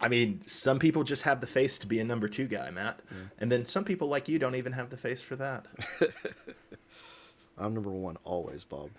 I 0.00 0.08
mean, 0.08 0.40
some 0.46 0.78
people 0.80 1.04
just 1.04 1.22
have 1.22 1.40
the 1.40 1.46
face 1.46 1.78
to 1.78 1.86
be 1.86 2.00
a 2.00 2.04
number 2.04 2.26
two 2.28 2.46
guy, 2.46 2.70
Matt. 2.70 2.98
And 3.38 3.50
then 3.52 3.66
some 3.66 3.84
people 3.84 4.08
like 4.08 4.28
you 4.28 4.38
don't 4.38 4.56
even 4.56 4.72
have 4.72 4.90
the 4.90 4.96
face 4.96 5.22
for 5.22 5.36
that. 5.36 5.66
I'm 7.58 7.74
number 7.74 7.90
one 7.90 8.16
always, 8.24 8.64
Bob. 8.64 8.90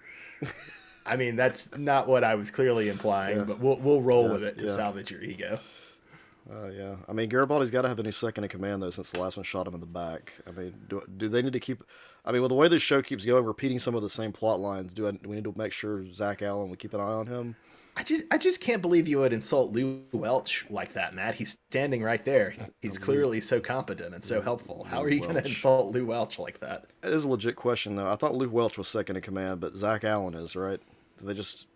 I 1.06 1.18
mean, 1.18 1.36
that's 1.36 1.76
not 1.78 2.08
what 2.08 2.24
I 2.24 2.36
was 2.36 2.52
clearly 2.52 2.88
implying, 2.90 3.40
Yeah. 3.40 3.44
but 3.46 3.60
we'll 3.60 3.78
we'll 3.78 4.02
roll 4.02 4.28
Yeah, 4.28 4.32
with 4.34 4.44
it 4.44 4.58
to 4.60 4.66
yeah. 4.66 4.70
salvage 4.72 5.12
your 5.12 5.22
ego. 5.22 5.60
Uh, 6.52 6.68
yeah, 6.68 6.96
I 7.08 7.14
mean 7.14 7.30
Garibaldi's 7.30 7.72
got 7.72 7.84
to 7.84 7.88
have 7.88 8.00
a 8.00 8.04
new 8.04 8.12
second 8.12 8.44
in 8.44 8.50
command 8.50 8.84
though, 8.84 8.90
since 8.90 9.12
the 9.12 9.20
last 9.20 9.38
one 9.38 9.44
shot 9.44 9.66
him 9.68 9.74
in 9.76 9.80
the 9.80 9.86
back. 9.86 10.34
I 10.46 10.52
mean, 10.52 10.74
do, 10.90 11.02
do 11.18 11.30
they 11.30 11.42
need 11.42 11.54
to 11.54 11.60
keep? 11.60 11.84
I 12.26 12.32
mean, 12.32 12.42
with 12.42 12.50
the 12.50 12.56
way 12.56 12.68
this 12.68 12.82
show 12.82 13.02
keeps 13.02 13.26
going, 13.26 13.46
repeating 13.46 13.80
some 13.80 13.96
of 13.96 14.02
the 14.02 14.10
same 14.10 14.32
plot 14.34 14.60
lines, 14.60 14.94
do, 14.94 15.08
I, 15.08 15.12
do 15.12 15.30
we 15.30 15.36
need 15.36 15.46
to 15.46 15.54
make 15.58 15.72
sure 15.72 16.06
Zach 16.14 16.42
Allen 16.42 16.70
we 16.70 16.76
keep 16.78 16.94
an 16.94 17.00
eye 17.00 17.04
on 17.04 17.28
him? 17.28 17.56
I 17.96 18.04
just 18.04 18.24
I 18.32 18.38
just 18.38 18.60
can't 18.60 18.82
believe 18.82 19.08
you 19.08 19.20
would 19.20 19.34
insult 19.34 19.72
Lou 19.72 20.02
Welch 20.12 20.66
like 20.70 20.94
that, 20.94 21.14
Matt. 21.14 21.36
He's 21.36 21.58
standing 21.70 22.02
right 22.02 22.26
there. 22.26 22.56
He's 22.82 22.98
clearly 22.98 23.40
so 23.40 23.62
competent 23.62 24.14
and 24.16 24.24
so 24.24 24.42
helpful. 24.42 24.84
How 24.84 25.02
are 25.04 25.10
you 25.10 25.22
going 25.22 25.36
to 25.36 25.46
insult 25.48 25.94
Lou 25.94 26.08
Welch 26.08 26.40
like 26.40 26.60
that? 26.60 26.88
It 27.04 27.14
is 27.14 27.24
a 27.24 27.30
legit 27.30 27.56
question 27.56 27.96
though. 27.96 28.10
I 28.10 28.16
thought 28.16 28.34
Lou 28.36 28.50
Welch 28.50 28.78
was 28.78 28.88
second 28.88 29.16
in 29.16 29.22
command, 29.22 29.62
but 29.62 29.76
Zach 29.78 30.04
Allen 30.04 30.34
is 30.34 30.56
right. 30.56 30.80
Did 31.20 31.28
they 31.28 31.36
just 31.36 31.68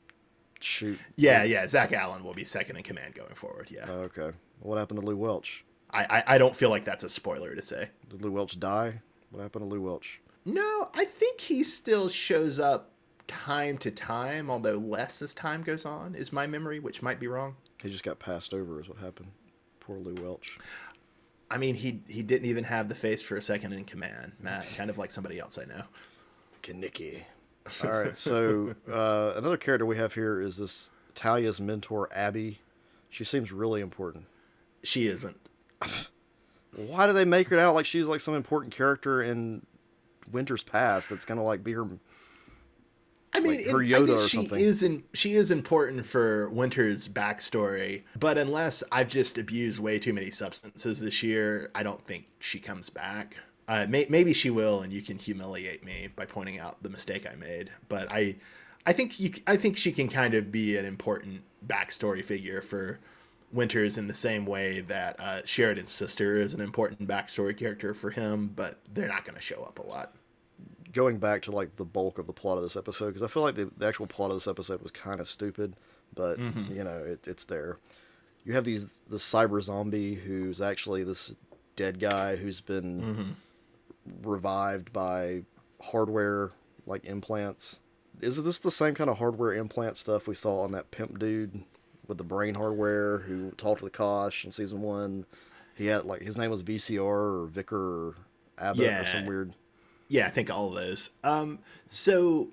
shoot? 0.59 0.99
Yeah, 1.17 1.43
yeah. 1.43 1.67
Zach 1.67 1.93
Allen 1.93 2.23
will 2.23 2.33
be 2.33 2.43
second 2.43 2.77
in 2.77 2.83
command 2.83 3.13
going 3.13 3.35
forward. 3.35 3.69
Yeah, 3.69 3.85
Oh, 3.87 4.01
okay. 4.01 4.31
What 4.59 4.77
happened 4.77 4.99
to 4.99 5.05
Lou 5.05 5.17
Welch? 5.17 5.63
I, 5.91 6.05
I 6.09 6.35
I 6.35 6.37
don't 6.37 6.55
feel 6.55 6.69
like 6.69 6.85
that's 6.85 7.03
a 7.03 7.09
spoiler 7.09 7.55
to 7.55 7.61
say. 7.61 7.89
Did 8.09 8.21
Lou 8.21 8.31
Welch 8.31 8.59
die? 8.59 9.01
What 9.31 9.41
happened 9.41 9.69
to 9.69 9.75
Lou 9.75 9.81
Welch? 9.81 10.21
No, 10.45 10.89
I 10.93 11.05
think 11.05 11.41
he 11.41 11.63
still 11.63 12.07
shows 12.07 12.59
up 12.59 12.91
time 13.27 13.77
to 13.79 13.91
time, 13.91 14.49
although 14.49 14.77
less 14.77 15.21
as 15.21 15.33
time 15.33 15.61
goes 15.61 15.85
on. 15.85 16.15
Is 16.15 16.31
my 16.31 16.47
memory, 16.47 16.79
which 16.79 17.01
might 17.01 17.19
be 17.19 17.27
wrong. 17.27 17.55
He 17.83 17.89
just 17.89 18.03
got 18.03 18.19
passed 18.19 18.53
over, 18.53 18.81
is 18.81 18.89
what 18.89 18.97
happened. 18.97 19.29
Poor 19.79 19.97
Lou 19.97 20.15
Welch. 20.23 20.57
I 21.49 21.57
mean, 21.57 21.75
he 21.75 22.01
he 22.07 22.23
didn't 22.23 22.47
even 22.47 22.63
have 22.63 22.89
the 22.89 22.95
face 22.95 23.21
for 23.21 23.35
a 23.35 23.41
second 23.41 23.73
in 23.73 23.85
command, 23.85 24.33
Matt. 24.39 24.67
Kind 24.75 24.89
of 24.89 24.97
like 24.97 25.11
somebody 25.11 25.39
else 25.39 25.57
I 25.57 25.65
know. 25.65 25.83
Kenickie. 26.63 27.23
All 27.83 27.91
right, 27.91 28.17
so 28.17 28.75
uh, 28.89 29.33
another 29.35 29.57
character 29.57 29.85
we 29.85 29.97
have 29.97 30.13
here 30.13 30.41
is 30.41 30.57
this 30.57 30.89
Talia's 31.15 31.59
mentor, 31.59 32.09
Abby. 32.13 32.59
She 33.09 33.23
seems 33.23 33.51
really 33.51 33.81
important. 33.81 34.25
She 34.87 35.07
isn't. 35.07 35.35
Why 36.73 37.07
do 37.07 37.13
they 37.13 37.25
make 37.25 37.49
her 37.49 37.59
out 37.59 37.75
like 37.75 37.85
she's 37.85 38.07
like 38.07 38.21
some 38.21 38.35
important 38.35 38.73
character 38.73 39.21
in 39.21 39.65
Winter's 40.31 40.63
Past 40.63 41.09
that's 41.09 41.25
gonna 41.25 41.43
like 41.43 41.61
be 41.61 41.73
her? 41.73 41.85
I 43.33 43.41
mean, 43.41 43.57
Like 43.57 43.65
her 43.65 43.81
and 43.81 43.93
I 43.93 43.99
Yoda 43.99 44.05
think 44.07 44.19
or 44.19 44.27
she 44.29 44.37
something. 44.37 44.59
is 44.63 44.83
in, 44.83 45.03
she 45.13 45.33
is 45.33 45.51
important 45.51 46.05
for 46.05 46.49
Winter's 46.51 47.09
backstory, 47.09 48.03
but 48.17 48.37
unless 48.37 48.81
I've 48.89 49.09
just 49.09 49.37
abused 49.37 49.81
way 49.81 49.99
too 49.99 50.13
many 50.13 50.31
substances 50.31 51.01
this 51.01 51.21
year, 51.21 51.69
I 51.75 51.83
don't 51.83 52.01
think 52.07 52.25
she 52.39 52.57
comes 52.57 52.89
back. 52.89 53.35
Uh, 53.67 53.85
may, 53.89 54.05
maybe 54.09 54.33
she 54.33 54.49
will, 54.49 54.83
and 54.83 54.93
you 54.93 55.01
can 55.01 55.17
humiliate 55.17 55.83
me 55.83 56.07
by 56.15 56.25
pointing 56.25 56.59
out 56.59 56.81
the 56.81 56.89
mistake 56.89 57.27
I 57.29 57.35
made. 57.35 57.69
But 57.89 58.09
I, 58.09 58.37
I 58.85 58.93
think 58.93 59.19
you, 59.19 59.33
I 59.45 59.57
think 59.57 59.75
she 59.75 59.91
can 59.91 60.07
kind 60.07 60.33
of 60.33 60.49
be 60.49 60.77
an 60.77 60.85
important 60.85 61.43
backstory 61.67 62.23
figure 62.23 62.61
for 62.61 62.99
Winters 63.53 63.97
in 63.97 64.07
the 64.07 64.13
same 64.13 64.45
way 64.45 64.81
that 64.81 65.19
uh, 65.19 65.41
Sheridan's 65.45 65.91
sister 65.91 66.37
is 66.37 66.53
an 66.53 66.61
important 66.61 67.07
backstory 67.07 67.55
character 67.55 67.93
for 67.93 68.09
him, 68.09 68.51
but 68.55 68.79
they're 68.93 69.07
not 69.07 69.23
going 69.23 69.35
to 69.35 69.41
show 69.41 69.63
up 69.63 69.79
a 69.79 69.83
lot. 69.83 70.13
Going 70.93 71.17
back 71.17 71.43
to 71.43 71.51
like 71.51 71.75
the 71.75 71.85
bulk 71.85 72.17
of 72.17 72.27
the 72.27 72.33
plot 72.33 72.57
of 72.57 72.63
this 72.63 72.75
episode, 72.75 73.07
because 73.07 73.23
I 73.23 73.27
feel 73.27 73.43
like 73.43 73.55
the, 73.55 73.69
the 73.77 73.87
actual 73.87 74.07
plot 74.07 74.31
of 74.31 74.35
this 74.35 74.47
episode 74.47 74.81
was 74.81 74.91
kind 74.91 75.19
of 75.19 75.27
stupid, 75.27 75.75
but 76.15 76.37
you 76.39 76.83
know 76.83 77.03
it, 77.05 77.27
it's 77.27 77.45
there. 77.45 77.77
You 78.43 78.53
have 78.53 78.63
these 78.63 78.99
the 79.09 79.17
cyber 79.17 79.61
zombie 79.61 80.15
who's 80.15 80.61
actually 80.61 81.03
this 81.03 81.33
dead 81.75 81.99
guy 81.99 82.35
who's 82.35 82.59
been 82.61 83.35
revived 84.23 84.91
by 84.91 85.43
hardware 85.81 86.51
like 86.85 87.05
implants. 87.05 87.79
Is 88.21 88.41
this 88.41 88.59
the 88.59 88.71
same 88.71 88.95
kind 88.95 89.09
of 89.09 89.19
hardware 89.19 89.53
implant 89.53 89.95
stuff 89.95 90.27
we 90.27 90.35
saw 90.35 90.61
on 90.61 90.71
that 90.71 90.89
pimp 90.91 91.19
dude 91.19 91.63
with 92.07 92.17
the 92.17 92.23
brain 92.23 92.55
hardware 92.55 93.19
who 93.19 93.51
talked 93.51 93.81
with 93.81 93.93
Kosh 93.93 94.45
in 94.45 94.51
season 94.51 94.81
one? 94.81 95.25
He 95.75 95.85
had 95.87 96.05
like 96.05 96.21
his 96.21 96.37
name 96.37 96.49
was 96.49 96.63
VCR 96.63 97.01
or 97.01 97.45
Vicar 97.47 98.07
or 98.07 98.15
Abbut 98.57 99.01
or 99.01 99.05
some 99.05 99.25
weird. 99.25 99.53
Yeah, 100.07 100.25
I 100.25 100.29
think 100.29 100.49
all 100.49 100.69
of 100.69 100.75
those. 100.75 101.09
Um, 101.23 101.59
so 101.87 102.49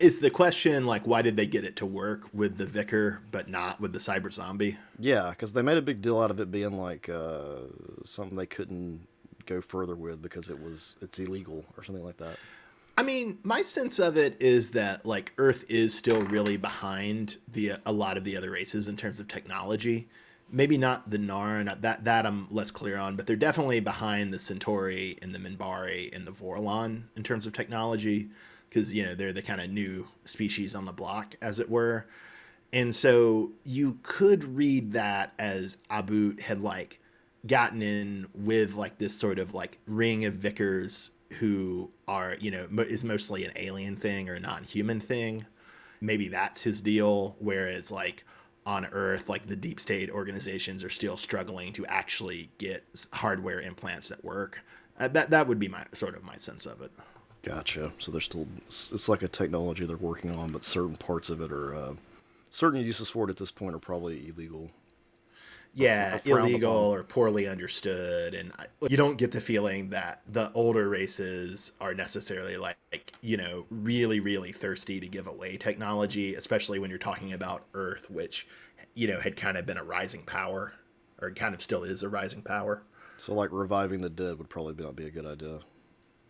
is 0.00 0.18
the 0.18 0.30
question 0.30 0.86
like 0.86 1.06
why 1.06 1.22
did 1.22 1.36
they 1.36 1.46
get 1.46 1.64
it 1.64 1.76
to 1.76 1.86
work 1.86 2.28
with 2.32 2.58
the 2.58 2.66
vicar 2.66 3.22
but 3.30 3.48
not 3.48 3.80
with 3.80 3.92
the 3.92 3.98
cyber 3.98 4.32
zombie? 4.32 4.76
Yeah, 4.98 5.30
because 5.30 5.52
they 5.52 5.62
made 5.62 5.78
a 5.78 5.82
big 5.82 6.02
deal 6.02 6.20
out 6.20 6.30
of 6.30 6.40
it 6.40 6.50
being 6.50 6.78
like 6.78 7.08
uh, 7.08 7.60
something 8.04 8.36
they 8.36 8.46
couldn't 8.46 9.06
go 9.46 9.60
further 9.60 9.94
with 9.94 10.20
because 10.20 10.50
it 10.50 10.60
was 10.60 10.96
it's 11.00 11.18
illegal 11.18 11.64
or 11.76 11.84
something 11.84 12.04
like 12.04 12.16
that. 12.18 12.36
I 12.98 13.02
mean, 13.02 13.38
my 13.42 13.60
sense 13.60 13.98
of 13.98 14.16
it 14.16 14.40
is 14.40 14.70
that 14.70 15.04
like 15.04 15.32
Earth 15.36 15.64
is 15.68 15.94
still 15.94 16.22
really 16.22 16.56
behind 16.56 17.36
the 17.52 17.72
a 17.84 17.92
lot 17.92 18.16
of 18.16 18.24
the 18.24 18.36
other 18.36 18.50
races 18.50 18.88
in 18.88 18.96
terms 18.96 19.20
of 19.20 19.28
technology. 19.28 20.08
Maybe 20.50 20.78
not 20.78 21.10
the 21.10 21.18
Narn, 21.18 21.80
that 21.82 22.04
that 22.04 22.24
I'm 22.24 22.46
less 22.50 22.70
clear 22.70 22.96
on, 22.96 23.16
but 23.16 23.26
they're 23.26 23.36
definitely 23.36 23.80
behind 23.80 24.32
the 24.32 24.38
Centauri 24.38 25.18
and 25.20 25.34
the 25.34 25.38
Minbari 25.38 26.14
and 26.14 26.26
the 26.26 26.32
Vorlon 26.32 27.02
in 27.16 27.22
terms 27.22 27.46
of 27.46 27.52
technology, 27.52 28.30
because 28.68 28.94
you 28.94 29.04
know 29.04 29.14
they're 29.14 29.32
the 29.32 29.42
kind 29.42 29.60
of 29.60 29.68
new 29.68 30.06
species 30.24 30.74
on 30.74 30.86
the 30.86 30.92
block, 30.92 31.34
as 31.42 31.60
it 31.60 31.68
were. 31.68 32.06
And 32.72 32.94
so 32.94 33.52
you 33.64 33.98
could 34.02 34.44
read 34.44 34.92
that 34.92 35.34
as 35.38 35.76
Abbut 35.90 36.40
had 36.40 36.62
like 36.62 37.00
gotten 37.46 37.82
in 37.82 38.26
with 38.34 38.74
like 38.74 38.98
this 38.98 39.14
sort 39.14 39.38
of 39.38 39.52
like 39.52 39.78
ring 39.86 40.24
of 40.24 40.34
vicars 40.34 41.10
who 41.34 41.90
are, 42.08 42.36
you 42.40 42.50
know, 42.50 42.66
is 42.82 43.04
mostly 43.04 43.44
an 43.44 43.52
alien 43.56 43.96
thing 43.96 44.28
or 44.28 44.38
non-human 44.38 45.00
thing. 45.00 45.44
Maybe 46.00 46.28
that's 46.28 46.62
his 46.62 46.80
deal 46.80 47.36
whereas 47.38 47.90
like 47.90 48.24
on 48.66 48.84
earth 48.86 49.28
like 49.28 49.46
the 49.46 49.56
deep 49.56 49.78
state 49.78 50.10
organizations 50.10 50.82
are 50.82 50.90
still 50.90 51.16
struggling 51.16 51.72
to 51.72 51.86
actually 51.86 52.50
get 52.58 52.84
hardware 53.12 53.60
implants 53.60 54.08
that 54.08 54.22
work. 54.24 54.60
Uh, 54.98 55.08
that 55.08 55.30
that 55.30 55.46
would 55.46 55.58
be 55.58 55.68
my 55.68 55.84
sort 55.92 56.16
of 56.16 56.24
my 56.24 56.34
sense 56.36 56.66
of 56.66 56.80
it. 56.80 56.90
Gotcha. 57.42 57.92
So 57.98 58.10
there's 58.10 58.24
still 58.24 58.46
it's 58.66 59.08
like 59.08 59.22
a 59.22 59.28
technology 59.28 59.86
they're 59.86 59.96
working 59.96 60.32
on, 60.32 60.50
but 60.50 60.64
certain 60.64 60.96
parts 60.96 61.30
of 61.30 61.40
it 61.40 61.52
are 61.52 61.74
uh, 61.74 61.94
certain 62.50 62.80
uses 62.80 63.08
for 63.08 63.28
it 63.28 63.30
at 63.30 63.36
this 63.36 63.50
point 63.50 63.74
are 63.74 63.78
probably 63.78 64.28
illegal. 64.28 64.70
Yeah, 65.76 66.18
illegal 66.24 66.92
upon. 66.92 66.98
or 67.00 67.04
poorly 67.04 67.46
understood, 67.48 68.34
and 68.34 68.52
I, 68.58 68.66
you 68.88 68.96
don't 68.96 69.16
get 69.16 69.30
the 69.30 69.40
feeling 69.40 69.90
that 69.90 70.22
the 70.26 70.50
older 70.52 70.88
races 70.88 71.72
are 71.80 71.94
necessarily 71.94 72.56
like, 72.56 72.76
you 73.20 73.36
know 73.36 73.66
really 73.70 74.20
really 74.20 74.52
thirsty 74.52 74.98
to 75.00 75.06
give 75.06 75.26
away 75.26 75.56
technology, 75.56 76.34
especially 76.34 76.78
when 76.78 76.90
you're 76.90 76.98
talking 76.98 77.32
about 77.34 77.66
Earth, 77.74 78.10
which 78.10 78.46
you 78.94 79.06
know 79.06 79.20
had 79.20 79.36
kind 79.36 79.56
of 79.56 79.66
been 79.66 79.76
a 79.78 79.84
rising 79.84 80.22
power, 80.22 80.72
or 81.20 81.30
kind 81.30 81.54
of 81.54 81.62
still 81.62 81.84
is 81.84 82.02
a 82.02 82.08
rising 82.08 82.42
power. 82.42 82.82
So 83.18 83.34
like 83.34 83.50
reviving 83.52 84.00
the 84.00 84.10
dead 84.10 84.38
would 84.38 84.48
probably 84.48 84.82
not 84.82 84.96
be 84.96 85.06
a 85.06 85.10
good 85.10 85.26
idea. 85.26 85.60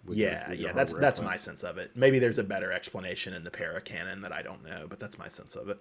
with 0.05 0.19
your- 0.19 0.29
Yeah, 0.31 0.50
with 0.50 0.59
your 0.59 0.69
yeah, 0.69 0.75
that's 0.75 0.93
that's 0.93 1.21
my 1.21 1.37
sense 1.37 1.62
of 1.62 1.79
it. 1.79 1.91
Maybe 1.95 2.19
there's 2.19 2.38
a 2.38 2.45
better 2.45 2.73
explanation 2.73 3.33
in 3.33 3.45
the 3.45 3.50
para 3.50 3.81
canon 3.81 4.23
that 4.23 4.33
I 4.33 4.43
don't 4.43 4.65
know, 4.65 4.87
but 4.88 4.99
that's 5.00 5.19
my 5.19 5.29
sense 5.29 5.55
of 5.55 5.69
it. 5.69 5.79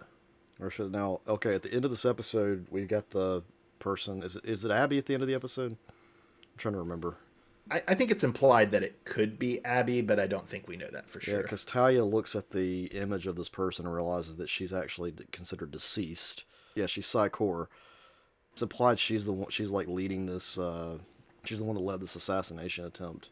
Or 0.60 0.70
should 0.70 0.92
now 0.92 1.20
okay 1.28 1.54
at 1.54 1.64
the 1.64 1.74
end 1.74 1.84
of 1.86 1.92
this 1.92 2.06
episode 2.06 2.66
we've 2.72 2.88
got 2.88 3.10
the 3.10 3.44
person 3.86 4.24
is 4.24 4.36
it 4.36 4.44
is 4.46 4.66
it 4.66 4.72
Abby 4.72 4.98
at 4.98 5.06
the 5.06 5.14
end 5.14 5.22
of 5.22 5.30
the 5.30 5.36
episode? 5.36 5.72
I'm 5.72 6.58
trying 6.58 6.74
to 6.74 6.80
remember. 6.80 7.18
I, 7.70 7.84
I 7.90 7.94
think 7.94 8.10
it's 8.10 8.24
implied 8.24 8.72
that 8.72 8.82
it 8.82 9.06
could 9.06 9.38
be 9.38 9.64
Abby, 9.64 10.02
but 10.02 10.20
I 10.20 10.26
don't 10.26 10.50
think 10.50 10.68
we 10.68 10.76
know 10.76 10.90
that 10.92 11.08
for 11.08 11.22
sure. 11.22 11.36
Yeah, 11.36 11.42
because 11.44 11.64
Talia 11.64 12.04
looks 12.04 12.36
at 12.36 12.50
the 12.50 12.86
image 12.88 13.28
of 13.28 13.36
this 13.36 13.48
person 13.48 13.86
and 13.86 13.94
realizes 13.94 14.36
that 14.38 14.50
she's 14.50 14.74
actually 14.74 15.14
considered 15.32 15.70
deceased. 15.70 16.46
Yeah, 16.74 16.88
she's 16.88 17.06
Psi 17.06 17.30
Corps. 17.30 17.70
It's 18.54 18.64
implied 18.64 18.98
she's 18.98 19.24
the 19.24 19.34
one. 19.34 19.50
She's 19.52 19.72
like 19.72 19.88
leading 19.88 20.26
this. 20.26 20.58
Uh, 20.58 20.98
she's 21.44 21.60
the 21.60 21.64
one 21.64 21.76
that 21.76 21.84
led 21.84 22.00
this 22.00 22.16
assassination 22.16 22.86
attempt 22.86 23.30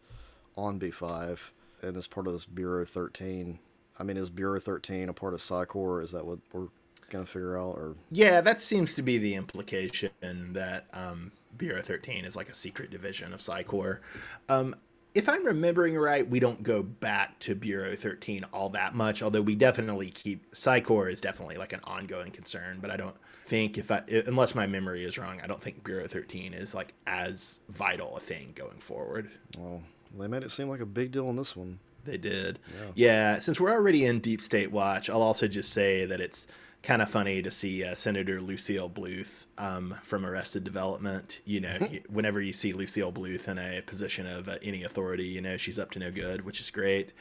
on 0.56 0.80
B5, 0.80 1.40
and 1.82 1.98
is 1.98 2.08
part 2.08 2.28
of 2.28 2.34
this 2.34 2.46
Bureau 2.46 2.86
13. 2.86 3.58
I 4.00 4.04
mean, 4.04 4.18
is 4.18 4.30
Bureau 4.30 4.60
13 4.60 5.10
a 5.10 5.14
part 5.14 5.34
of 5.34 5.42
Psi 5.42 5.66
Corps? 5.66 6.02
Is 6.02 6.12
that 6.12 6.26
what 6.26 6.40
we're 6.52 6.68
gonna 7.10 7.26
figure 7.26 7.58
out, 7.58 7.76
or 7.76 7.96
Yeah, 8.12 8.42
that 8.42 8.62
seems 8.62 8.94
to 8.96 9.02
be 9.02 9.18
the 9.18 9.36
implication 9.36 10.12
that 10.54 10.88
um, 10.94 11.32
Bureau 11.58 11.82
13 11.82 12.26
is 12.26 12.36
like 12.36 12.50
a 12.50 12.54
secret 12.54 12.92
division 12.92 13.34
of 13.34 13.42
Psi 13.42 13.64
Corps. 13.64 14.02
Um, 14.50 14.76
if 15.14 15.30
I'm 15.30 15.46
remembering 15.46 15.96
right, 15.96 16.28
we 16.28 16.40
don't 16.40 16.64
go 16.64 16.82
back 16.82 17.38
to 17.40 17.54
Bureau 17.54 17.94
13 17.96 18.46
all 18.52 18.70
that 18.70 18.96
much, 18.96 19.22
although 19.22 19.42
we 19.42 19.56
definitely 19.56 20.10
keep 20.10 20.56
Psi 20.56 20.80
Corps 20.80 21.08
is 21.08 21.22
definitely 21.22 21.58
like 21.58 21.74
an 21.74 21.82
ongoing 21.84 22.32
concern, 22.32 22.80
but 22.82 22.90
I 22.90 22.98
don't 22.98 23.16
think 23.46 23.78
if 23.78 23.92
I 23.92 24.02
unless 24.26 24.56
my 24.56 24.66
memory 24.66 25.04
is 25.04 25.18
wrong, 25.18 25.40
I 25.44 25.48
don't 25.48 25.62
think 25.62 25.84
Bureau 25.84 26.08
13 26.08 26.54
is 26.54 26.74
like 26.74 26.94
as 27.06 27.60
vital 27.70 28.18
a 28.18 28.20
thing 28.20 28.54
going 28.56 28.80
forward. 28.80 29.30
well, 29.58 29.84
they 30.18 30.28
made 30.28 30.44
it 30.44 30.52
seem 30.52 30.70
like 30.70 30.80
a 30.80 30.86
big 30.86 31.12
deal 31.12 31.30
in 31.30 31.36
this 31.36 31.56
one. 31.56 31.80
They 32.06 32.18
did. 32.18 32.60
Yeah. 32.68 32.92
Yeah. 32.96 33.40
Since 33.40 33.60
we're 33.60 33.72
already 33.72 34.06
in 34.06 34.20
Deep 34.20 34.42
State 34.42 34.72
Watch, 34.72 35.10
I'll 35.10 35.22
also 35.22 35.48
just 35.48 35.72
say 35.72 36.06
that 36.06 36.20
it's 36.20 36.48
kind 36.84 37.02
of 37.02 37.10
funny 37.10 37.42
to 37.42 37.50
see 37.50 37.84
uh, 37.84 37.96
Senator 37.96 38.42
Lucille 38.42 38.90
Bluth 38.90 39.46
um, 39.58 39.96
from 40.04 40.26
Arrested 40.26 40.66
Development. 40.66 41.40
You 41.46 41.62
know, 41.62 41.78
whenever 42.10 42.42
you 42.42 42.54
see 42.54 42.74
Lucille 42.74 43.12
Bluth 43.12 43.48
in 43.48 43.58
a 43.58 43.82
position 43.82 44.28
of 44.28 44.50
uh, 44.50 44.58
any 44.62 44.84
authority, 44.84 45.24
you 45.24 45.42
know, 45.42 45.58
she's 45.58 45.80
up 45.80 45.92
to 45.92 46.00
no 46.00 46.12
good, 46.12 46.46
which 46.46 46.60
is 46.60 46.70
great. 46.70 47.14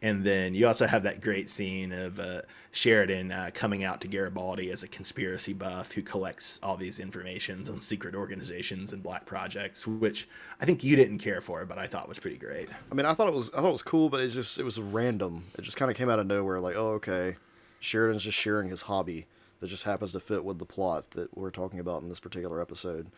And 0.00 0.22
then 0.24 0.54
you 0.54 0.66
also 0.66 0.86
have 0.86 1.02
that 1.04 1.20
great 1.20 1.50
scene 1.50 1.90
of 1.90 2.20
uh, 2.20 2.42
Sheridan 2.70 3.32
uh, 3.32 3.50
coming 3.52 3.82
out 3.82 4.00
to 4.02 4.08
Garibaldi 4.08 4.70
as 4.70 4.84
a 4.84 4.88
conspiracy 4.88 5.52
buff 5.52 5.90
who 5.90 6.02
collects 6.02 6.60
all 6.62 6.76
these 6.76 7.00
informations 7.00 7.68
on 7.68 7.80
secret 7.80 8.14
organizations 8.14 8.92
and 8.92 9.02
black 9.02 9.26
projects, 9.26 9.88
which 9.88 10.28
I 10.60 10.66
think 10.66 10.84
you 10.84 10.94
didn't 10.94 11.18
care 11.18 11.40
for, 11.40 11.64
but 11.64 11.78
I 11.78 11.88
thought 11.88 12.08
was 12.08 12.20
pretty 12.20 12.36
great. 12.36 12.68
I 12.92 12.94
mean, 12.94 13.06
I 13.06 13.14
thought 13.14 13.26
it 13.26 13.34
was 13.34 13.50
I 13.50 13.56
thought 13.56 13.70
it 13.70 13.72
was 13.72 13.82
cool, 13.82 14.08
but 14.08 14.20
it 14.20 14.28
just 14.28 14.60
it 14.60 14.64
was 14.64 14.78
random. 14.80 15.44
It 15.58 15.62
just 15.62 15.76
kind 15.76 15.90
of 15.90 15.96
came 15.96 16.08
out 16.08 16.20
of 16.20 16.28
nowhere. 16.28 16.60
Like, 16.60 16.76
oh, 16.76 16.90
okay, 16.90 17.34
Sheridan's 17.80 18.24
just 18.24 18.38
sharing 18.38 18.68
his 18.70 18.82
hobby 18.82 19.26
that 19.60 19.68
just 19.68 19.84
happens 19.84 20.12
to 20.12 20.20
fit 20.20 20.44
with 20.44 20.58
the 20.58 20.64
plot 20.64 21.10
that 21.12 21.36
we're 21.36 21.50
talking 21.50 21.80
about 21.80 22.02
in 22.02 22.08
this 22.08 22.20
particular 22.20 22.60
episode. 22.60 23.10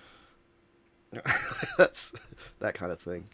That's 1.78 2.12
that 2.60 2.74
kind 2.74 2.92
of 2.92 3.00
thing. 3.00 3.28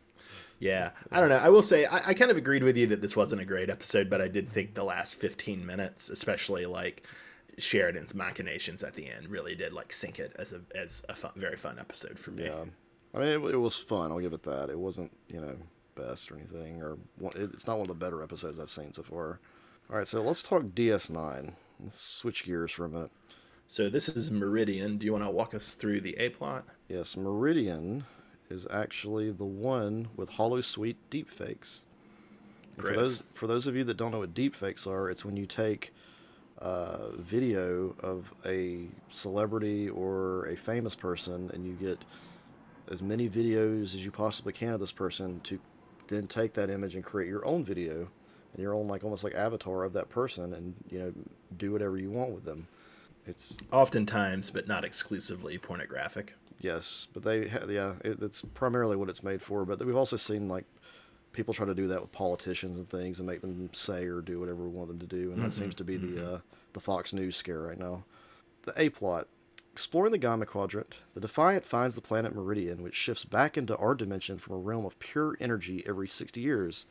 Yeah, 0.59 0.91
I 1.13 1.21
don't 1.21 1.29
know. 1.29 1.37
I 1.37 1.51
will 1.51 1.63
say 1.63 1.85
I, 1.85 2.09
I 2.09 2.15
kind 2.15 2.31
of 2.31 2.37
agreed 2.37 2.63
with 2.63 2.77
you 2.77 2.87
that 2.89 3.03
this 3.03 3.15
wasn't 3.15 3.43
a 3.43 3.45
great 3.45 3.71
episode, 3.71 4.09
but 4.09 4.21
I 4.21 4.29
did 4.29 4.49
think 4.49 4.75
the 4.75 4.85
last 4.85 5.15
15 5.15 5.65
minutes, 5.65 6.09
especially 6.09 6.65
like 6.67 7.07
Sheridan's 7.59 8.15
machinations 8.15 8.83
at 8.83 8.95
the 8.95 9.11
end, 9.11 9.29
really 9.29 9.55
did 9.55 9.73
like 9.73 9.93
sink 9.93 10.19
it 10.19 10.35
as 10.39 10.53
a 10.53 10.63
as 10.75 11.03
a 11.09 11.15
fun, 11.15 11.33
very 11.37 11.57
fun 11.57 11.79
episode 11.79 12.19
for 12.19 12.31
me. 12.31 12.45
Yeah, 12.45 12.65
I 13.15 13.19
mean, 13.19 13.29
it, 13.29 13.55
it 13.55 13.59
was 13.59 13.77
fun. 13.77 14.11
I'll 14.11 14.21
give 14.21 14.33
it 14.33 14.43
that. 14.45 14.71
It 14.71 14.79
wasn't 14.79 15.13
you 15.29 15.41
know 15.41 15.57
best 15.95 16.31
or 16.31 16.37
anything, 16.37 16.83
or 16.83 16.97
it's 17.35 17.67
not 17.67 17.79
one 17.79 17.83
of 17.83 17.89
the 17.89 18.05
better 18.05 18.23
episodes 18.23 18.59
I've 18.59 18.71
seen 18.71 18.93
so 18.95 19.03
far. 19.03 19.41
All 19.89 19.97
right, 19.97 20.09
so 20.09 20.21
let's 20.21 20.43
talk 20.43 20.63
DS9. 20.63 21.53
Let's 21.81 22.01
switch 22.01 22.45
gears 22.45 22.73
for 22.73 22.87
a 22.87 22.89
minute. 22.89 23.13
So 23.69 23.89
this 23.89 24.09
is 24.09 24.33
Meridian. 24.33 24.99
Do 24.99 25.07
you 25.07 25.13
want 25.13 25.25
to 25.25 25.31
walk 25.31 25.55
us 25.55 25.77
through 25.77 26.01
the 26.01 26.17
A 26.19 26.31
plot? 26.31 26.65
Yes, 26.89 27.17
Meridian 27.17 28.05
is 28.51 28.67
actually 28.69 29.31
the 29.31 29.45
one 29.45 30.09
with 30.17 30.31
Holosuite 30.31 30.97
deepfakes. 31.11 31.83
For 32.77 32.93
those 32.93 33.23
for 33.33 33.47
those 33.47 33.67
of 33.67 33.77
you 33.77 33.85
that 33.85 33.97
don't 33.97 34.11
know 34.11 34.19
what 34.19 34.35
deepfakes 34.35 34.87
are, 34.89 35.09
it's 35.09 35.25
when 35.25 35.37
you 35.37 35.47
take 35.47 35.95
uh, 36.59 37.13
video 37.19 37.95
of 38.01 38.33
a 38.45 38.89
celebrity 39.11 39.89
or 39.89 40.47
a 40.47 40.57
famous 40.57 40.95
person 40.95 41.51
and 41.55 41.65
you 41.65 41.75
get 41.75 42.05
as 42.91 43.03
many 43.03 43.29
videos 43.29 43.95
as 43.95 44.05
you 44.05 44.11
possibly 44.11 44.53
can 44.53 44.73
of 44.73 44.81
this 44.81 44.93
person 44.93 45.41
to 45.41 45.59
then 46.09 46.27
take 46.27 46.55
that 46.55 46.71
image 46.71 46.97
and 46.97 47.05
create 47.05 47.29
your 47.29 47.47
own 47.47 47.65
video 47.65 48.09
and 48.57 48.63
your 48.63 48.75
own 48.75 48.89
like 48.89 49.05
almost 49.05 49.23
like 49.23 49.35
avatar 49.35 49.85
of 49.85 49.93
that 49.93 50.09
person 50.09 50.55
and 50.55 50.75
you 50.91 50.99
know 50.99 51.13
do 51.57 51.73
whatever 51.73 51.99
you 51.99 52.11
want 52.11 52.31
with 52.31 52.45
them. 52.45 52.67
It's 53.27 53.59
Oftentimes, 53.73 54.51
but 54.51 54.67
not 54.67 54.85
exclusively, 54.85 55.59
pornographic. 55.59 56.35
Yes, 56.61 57.07
but 57.13 57.23
they 57.23 57.51
yeah, 57.69 57.95
it, 58.05 58.19
that's 58.19 58.43
primarily 58.55 58.97
what 58.97 59.09
it's 59.11 59.23
made 59.23 59.43
for. 59.43 59.65
But 59.65 59.85
we've 59.85 59.97
also 59.97 60.17
seen 60.17 60.49
like 60.49 60.65
people 61.33 61.53
try 61.53 61.67
to 61.67 61.75
do 61.75 61.87
that 61.89 62.01
with 62.01 62.11
politicians 62.13 62.79
and 62.79 62.89
things 62.89 63.19
and 63.19 63.29
make 63.29 63.43
them 63.43 63.69
say 63.73 64.07
or 64.07 64.23
do 64.23 64.41
whatever 64.41 64.63
we 64.65 64.71
want 64.71 64.89
them 64.89 64.99
to 64.99 65.07
do, 65.07 65.33
and 65.33 65.43
that 65.43 65.53
seems 65.53 65.75
to 65.75 65.85
be 65.85 65.97
the 65.97 66.35
uh, 66.35 66.39
the 66.73 66.81
Fox 66.81 67.13
News 67.13 67.37
scare 67.37 67.61
right 67.61 67.79
now. 67.79 68.05
The 68.63 68.73
A 68.77 68.89
plot. 68.89 69.29
Exploring 69.73 70.13
the 70.13 70.17
Gamma 70.19 70.47
Quadrant, 70.47 71.01
the 71.13 71.21
Defiant 71.21 71.67
finds 71.67 71.95
the 71.95 72.01
planet 72.01 72.35
Meridian, 72.35 72.83
which 72.83 72.95
shifts 72.95 73.27
back 73.27 73.59
into 73.59 73.77
our 73.77 73.95
dimension 73.95 74.39
from 74.39 74.55
a 74.55 74.59
realm 74.59 74.87
of 74.87 74.99
pure 74.99 75.37
energy 75.39 75.85
every 75.87 76.09
60 76.09 76.41
years. 76.41 76.87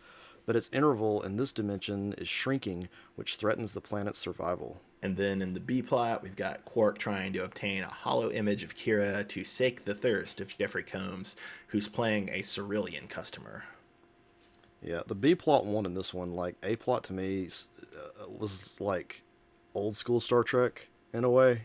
But 0.45 0.55
its 0.55 0.69
interval 0.71 1.21
in 1.23 1.37
this 1.37 1.51
dimension 1.51 2.13
is 2.17 2.27
shrinking, 2.27 2.87
which 3.15 3.35
threatens 3.35 3.71
the 3.71 3.81
planet's 3.81 4.19
survival. 4.19 4.79
And 5.01 5.17
then 5.17 5.41
in 5.41 5.53
the 5.53 5.59
B 5.59 5.81
plot, 5.81 6.23
we've 6.23 6.35
got 6.35 6.65
Quark 6.65 6.97
trying 6.97 7.33
to 7.33 7.43
obtain 7.43 7.83
a 7.83 7.87
hollow 7.87 8.31
image 8.31 8.63
of 8.63 8.75
Kira 8.75 9.27
to 9.27 9.43
sake 9.43 9.85
the 9.85 9.95
thirst 9.95 10.41
of 10.41 10.55
Jeffrey 10.57 10.83
Combs, 10.83 11.35
who's 11.67 11.87
playing 11.87 12.29
a 12.29 12.41
Cerulean 12.41 13.07
customer. 13.07 13.63
Yeah, 14.81 15.01
the 15.07 15.15
B 15.15 15.33
plot 15.33 15.65
one 15.65 15.85
in 15.85 15.95
this 15.95 16.13
one, 16.13 16.35
like 16.35 16.55
A 16.61 16.75
plot 16.75 17.03
to 17.05 17.13
me, 17.13 17.47
uh, 17.97 18.29
was 18.29 18.79
like 18.79 19.23
old 19.73 19.95
school 19.95 20.19
Star 20.19 20.43
Trek 20.43 20.87
in 21.13 21.23
a 21.23 21.29
way, 21.29 21.61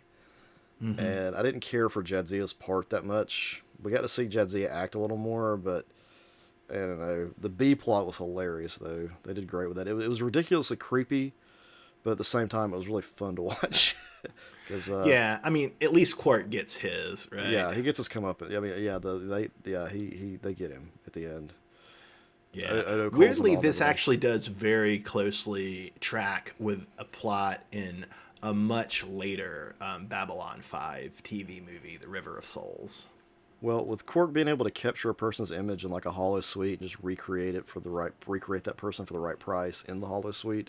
and 0.98 1.36
I 1.36 1.42
didn't 1.42 1.60
care 1.60 1.90
for 1.90 2.02
Jadzia's 2.02 2.54
part 2.54 2.88
that 2.90 3.04
much. 3.04 3.62
We 3.82 3.90
got 3.92 4.02
to 4.02 4.08
see 4.08 4.26
Jadzia 4.26 4.70
act 4.70 4.94
a 4.94 4.98
little 4.98 5.18
more, 5.18 5.56
but 5.58 5.84
I 6.70 6.74
don't 6.74 7.00
know. 7.00 7.30
The 7.38 7.48
B 7.48 7.74
plot 7.74 8.06
was 8.06 8.16
hilarious 8.16 8.76
though. 8.76 9.10
They 9.24 9.34
did 9.34 9.46
great 9.46 9.68
with 9.68 9.76
that. 9.76 9.88
It, 9.88 9.92
was- 9.94 10.04
it 10.04 10.08
was 10.08 10.22
ridiculously 10.22 10.76
creepy, 10.76 11.32
but 12.04 12.12
at 12.12 12.18
the 12.18 12.24
same 12.24 12.48
time, 12.48 12.72
it 12.72 12.76
was 12.76 12.88
really 12.88 13.02
fun 13.02 13.36
to 13.36 13.42
watch. 13.50 13.96
Because 14.66 14.88
uh, 14.90 15.04
yeah, 15.06 15.38
I 15.42 15.50
mean, 15.50 15.72
at 15.80 15.92
least 15.92 16.16
Quark 16.16 16.50
gets 16.50 16.76
his, 16.76 17.26
right? 17.32 17.48
yeah, 17.48 17.72
he 17.74 17.82
gets 17.82 17.96
his 17.96 18.06
come 18.08 18.24
up. 18.24 18.42
I 18.42 18.60
mean, 18.60 18.74
yeah, 18.82 18.98
the 18.98 19.14
they 19.18 19.70
yeah 19.70 19.88
he 19.88 20.06
he 20.10 20.36
they 20.42 20.54
get 20.54 20.70
him 20.70 20.90
at 21.06 21.12
the 21.12 21.26
end. 21.26 21.52
Yeah. 22.52 22.82
Calls 22.82 23.12
Weirdly, 23.12 23.56
this 23.56 23.80
actually 23.80 24.16
does 24.16 24.48
very 24.48 24.98
closely 24.98 25.92
track 26.00 26.54
with 26.58 26.84
a 26.98 27.04
plot 27.04 27.62
in 27.70 28.04
a 28.42 28.52
much 28.52 29.04
later 29.06 29.76
um, 29.80 30.06
Babylon 30.06 30.60
5 30.60 31.22
TV 31.22 31.64
movie, 31.64 31.96
The 32.00 32.08
River 32.08 32.36
of 32.36 32.44
Souls. 32.44 33.06
Well, 33.62 33.84
with 33.84 34.06
Quark 34.06 34.32
being 34.32 34.48
able 34.48 34.64
to 34.64 34.70
capture 34.70 35.10
a 35.10 35.14
person's 35.14 35.50
image 35.50 35.84
in 35.84 35.90
like 35.90 36.06
a 36.06 36.12
holosuite 36.12 36.80
and 36.80 36.82
just 36.82 36.98
recreate 37.02 37.54
it 37.54 37.66
for 37.66 37.80
the 37.80 37.90
right 37.90 38.12
recreate 38.26 38.64
that 38.64 38.76
person 38.76 39.04
for 39.04 39.12
the 39.12 39.20
right 39.20 39.38
price 39.38 39.84
in 39.86 40.00
the 40.00 40.06
holosuite, 40.06 40.68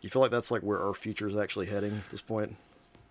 you 0.00 0.08
feel 0.08 0.22
like 0.22 0.30
that's 0.30 0.50
like 0.50 0.62
where 0.62 0.80
our 0.80 0.94
future 0.94 1.26
is 1.26 1.36
actually 1.36 1.66
heading 1.66 1.92
at 1.92 2.10
this 2.10 2.20
point. 2.20 2.56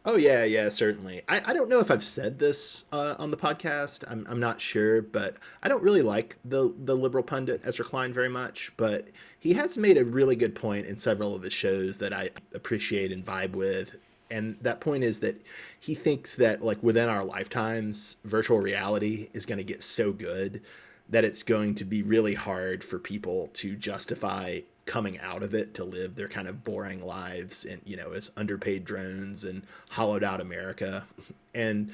Oh 0.03 0.15
yeah, 0.15 0.43
yeah, 0.45 0.67
certainly. 0.69 1.21
I, 1.29 1.41
I 1.45 1.53
don't 1.53 1.69
know 1.69 1.79
if 1.79 1.91
I've 1.91 2.03
said 2.03 2.39
this 2.39 2.85
uh, 2.91 3.15
on 3.19 3.29
the 3.29 3.37
podcast. 3.37 4.03
I'm, 4.07 4.25
I'm 4.27 4.39
not 4.39 4.59
sure, 4.59 5.01
but 5.01 5.37
I 5.61 5.67
don't 5.67 5.83
really 5.83 6.01
like 6.01 6.37
the 6.43 6.73
the 6.85 6.95
liberal 6.95 7.23
pundit 7.23 7.61
Ezra 7.65 7.85
Klein 7.85 8.11
very 8.11 8.29
much. 8.29 8.71
But 8.77 9.09
he 9.39 9.53
has 9.53 9.77
made 9.77 9.97
a 9.97 10.05
really 10.05 10.35
good 10.35 10.55
point 10.55 10.87
in 10.87 10.97
several 10.97 11.35
of 11.35 11.43
his 11.43 11.53
shows 11.53 11.97
that 11.99 12.13
I 12.13 12.31
appreciate 12.55 13.11
and 13.11 13.23
vibe 13.23 13.51
with. 13.51 13.95
And 14.31 14.57
that 14.61 14.79
point 14.79 15.03
is 15.03 15.19
that 15.19 15.41
he 15.79 15.93
thinks 15.93 16.35
that 16.35 16.63
like 16.63 16.81
within 16.81 17.09
our 17.09 17.23
lifetimes, 17.23 18.17
virtual 18.23 18.59
reality 18.59 19.29
is 19.33 19.45
going 19.45 19.57
to 19.57 19.63
get 19.63 19.83
so 19.83 20.11
good 20.11 20.61
that 21.09 21.25
it's 21.25 21.43
going 21.43 21.75
to 21.75 21.85
be 21.85 22.01
really 22.01 22.33
hard 22.33 22.83
for 22.83 22.97
people 22.97 23.49
to 23.53 23.75
justify 23.75 24.61
coming 24.85 25.19
out 25.19 25.43
of 25.43 25.53
it 25.53 25.73
to 25.75 25.83
live 25.83 26.15
their 26.15 26.27
kind 26.27 26.47
of 26.47 26.63
boring 26.63 27.01
lives 27.01 27.65
and 27.65 27.81
you 27.85 27.95
know 27.95 28.11
as 28.13 28.31
underpaid 28.35 28.83
drones 28.83 29.43
and 29.43 29.63
hollowed 29.89 30.23
out 30.23 30.41
america. 30.41 31.05
And 31.53 31.91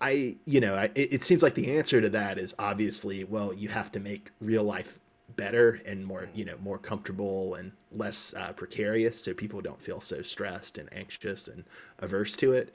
i 0.00 0.36
you 0.44 0.60
know 0.60 0.76
I, 0.76 0.84
it, 0.94 1.14
it 1.14 1.22
seems 1.24 1.42
like 1.42 1.54
the 1.54 1.76
answer 1.76 2.00
to 2.00 2.08
that 2.10 2.38
is 2.38 2.54
obviously 2.58 3.24
well 3.24 3.52
you 3.52 3.68
have 3.68 3.90
to 3.92 4.00
make 4.00 4.30
real 4.40 4.62
life 4.62 5.00
better 5.38 5.80
and 5.86 6.04
more 6.04 6.28
you 6.34 6.44
know 6.44 6.56
more 6.60 6.76
comfortable 6.76 7.54
and 7.54 7.72
less 7.92 8.34
uh, 8.36 8.52
precarious 8.52 9.24
so 9.24 9.32
people 9.32 9.62
don't 9.62 9.80
feel 9.80 10.00
so 10.00 10.20
stressed 10.20 10.76
and 10.76 10.92
anxious 10.92 11.48
and 11.48 11.64
averse 12.00 12.36
to 12.36 12.52
it. 12.52 12.74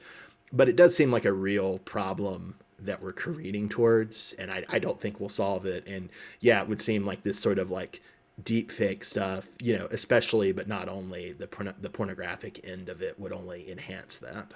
But 0.52 0.68
it 0.68 0.74
does 0.74 0.96
seem 0.96 1.12
like 1.12 1.26
a 1.26 1.32
real 1.32 1.78
problem 1.80 2.56
that 2.80 3.00
we're 3.00 3.12
careening 3.12 3.68
towards 3.68 4.32
and 4.38 4.50
I, 4.50 4.64
I 4.70 4.78
don't 4.80 5.00
think 5.00 5.20
we'll 5.20 5.28
solve 5.28 5.66
it. 5.66 5.86
And 5.86 6.08
yeah 6.40 6.60
it 6.62 6.68
would 6.68 6.80
seem 6.80 7.06
like 7.06 7.22
this 7.22 7.38
sort 7.38 7.58
of 7.58 7.70
like 7.70 8.02
deep 8.42 8.72
fake 8.72 9.04
stuff 9.04 9.46
you 9.62 9.78
know 9.78 9.86
especially 9.92 10.50
but 10.50 10.66
not 10.66 10.88
only 10.88 11.30
the 11.30 11.46
the 11.80 11.90
pornographic 11.90 12.66
end 12.68 12.88
of 12.88 13.00
it 13.02 13.20
would 13.20 13.32
only 13.32 13.70
enhance 13.70 14.16
that. 14.16 14.52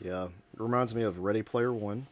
Yeah, 0.00 0.24
it 0.24 0.60
reminds 0.60 0.94
me 0.94 1.02
of 1.02 1.18
Ready 1.20 1.42
Player 1.42 1.72
One. 1.72 2.06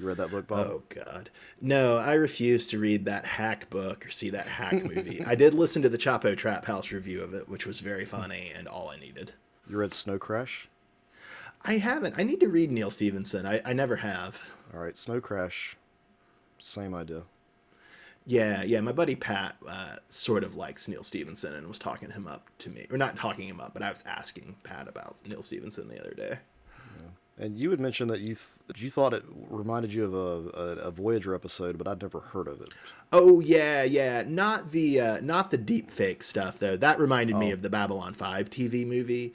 You 0.00 0.06
read 0.06 0.16
that 0.16 0.30
book, 0.30 0.46
Bob? 0.46 0.66
oh 0.66 0.82
god 0.88 1.28
no 1.60 1.98
i 1.98 2.14
refuse 2.14 2.66
to 2.68 2.78
read 2.78 3.04
that 3.04 3.26
hack 3.26 3.68
book 3.68 4.06
or 4.06 4.10
see 4.10 4.30
that 4.30 4.46
hack 4.48 4.82
movie 4.82 5.22
i 5.26 5.34
did 5.34 5.52
listen 5.52 5.82
to 5.82 5.88
the 5.90 5.98
chapo 5.98 6.34
trap 6.36 6.64
house 6.64 6.90
review 6.90 7.22
of 7.22 7.34
it 7.34 7.48
which 7.48 7.66
was 7.66 7.80
very 7.80 8.04
funny 8.06 8.50
and 8.56 8.66
all 8.66 8.88
i 8.88 8.96
needed 8.96 9.32
You 9.68 9.76
read 9.76 9.92
Snow 9.92 10.18
Crash? 10.18 10.68
i 11.64 11.74
haven't 11.74 12.14
i 12.18 12.22
need 12.22 12.40
to 12.40 12.48
read 12.48 12.70
neal 12.70 12.90
stephenson 12.90 13.44
i, 13.44 13.60
I 13.64 13.74
never 13.74 13.96
have 13.96 14.42
All 14.72 14.80
right, 14.80 14.96
Snow 14.96 15.20
Crash, 15.20 15.76
same 16.58 16.94
idea. 16.94 17.22
Yeah, 18.26 18.62
yeah. 18.62 18.80
My 18.80 18.92
buddy 18.92 19.16
Pat 19.16 19.56
uh, 19.66 19.96
sort 20.08 20.44
of 20.44 20.54
likes 20.54 20.86
Neal 20.88 21.02
Stephenson 21.02 21.54
and 21.54 21.66
was 21.66 21.78
talking 21.78 22.10
him 22.10 22.28
up 22.28 22.48
to 22.58 22.70
me, 22.70 22.86
or 22.90 22.98
not 22.98 23.16
talking 23.16 23.48
him 23.48 23.60
up, 23.60 23.72
but 23.72 23.82
I 23.82 23.90
was 23.90 24.04
asking 24.06 24.54
Pat 24.62 24.86
about 24.86 25.16
Neal 25.26 25.42
Stephenson 25.42 25.88
the 25.88 25.98
other 25.98 26.14
day. 26.14 26.38
And 27.40 27.58
you 27.58 27.70
had 27.70 27.80
mentioned 27.80 28.10
that 28.10 28.20
you 28.20 28.36
th- 28.36 28.82
you 28.82 28.90
thought 28.90 29.14
it 29.14 29.24
reminded 29.48 29.94
you 29.94 30.04
of 30.04 30.14
a, 30.14 30.80
a, 30.82 30.90
Voyager 30.90 31.34
episode, 31.34 31.78
but 31.78 31.88
I'd 31.88 32.02
never 32.02 32.20
heard 32.20 32.46
of 32.46 32.60
it. 32.60 32.68
Oh 33.12 33.40
yeah, 33.40 33.82
yeah. 33.82 34.22
Not 34.26 34.70
the 34.70 35.00
uh, 35.00 35.20
not 35.22 35.50
the 35.50 35.56
deep 35.56 35.90
fake 35.90 36.22
stuff 36.22 36.58
though. 36.58 36.76
That 36.76 37.00
reminded 37.00 37.36
me 37.36 37.50
Oh. 37.50 37.54
of 37.54 37.62
the 37.62 37.70
Babylon 37.70 38.12
Five 38.12 38.50
TV 38.50 38.86
movie. 38.86 39.32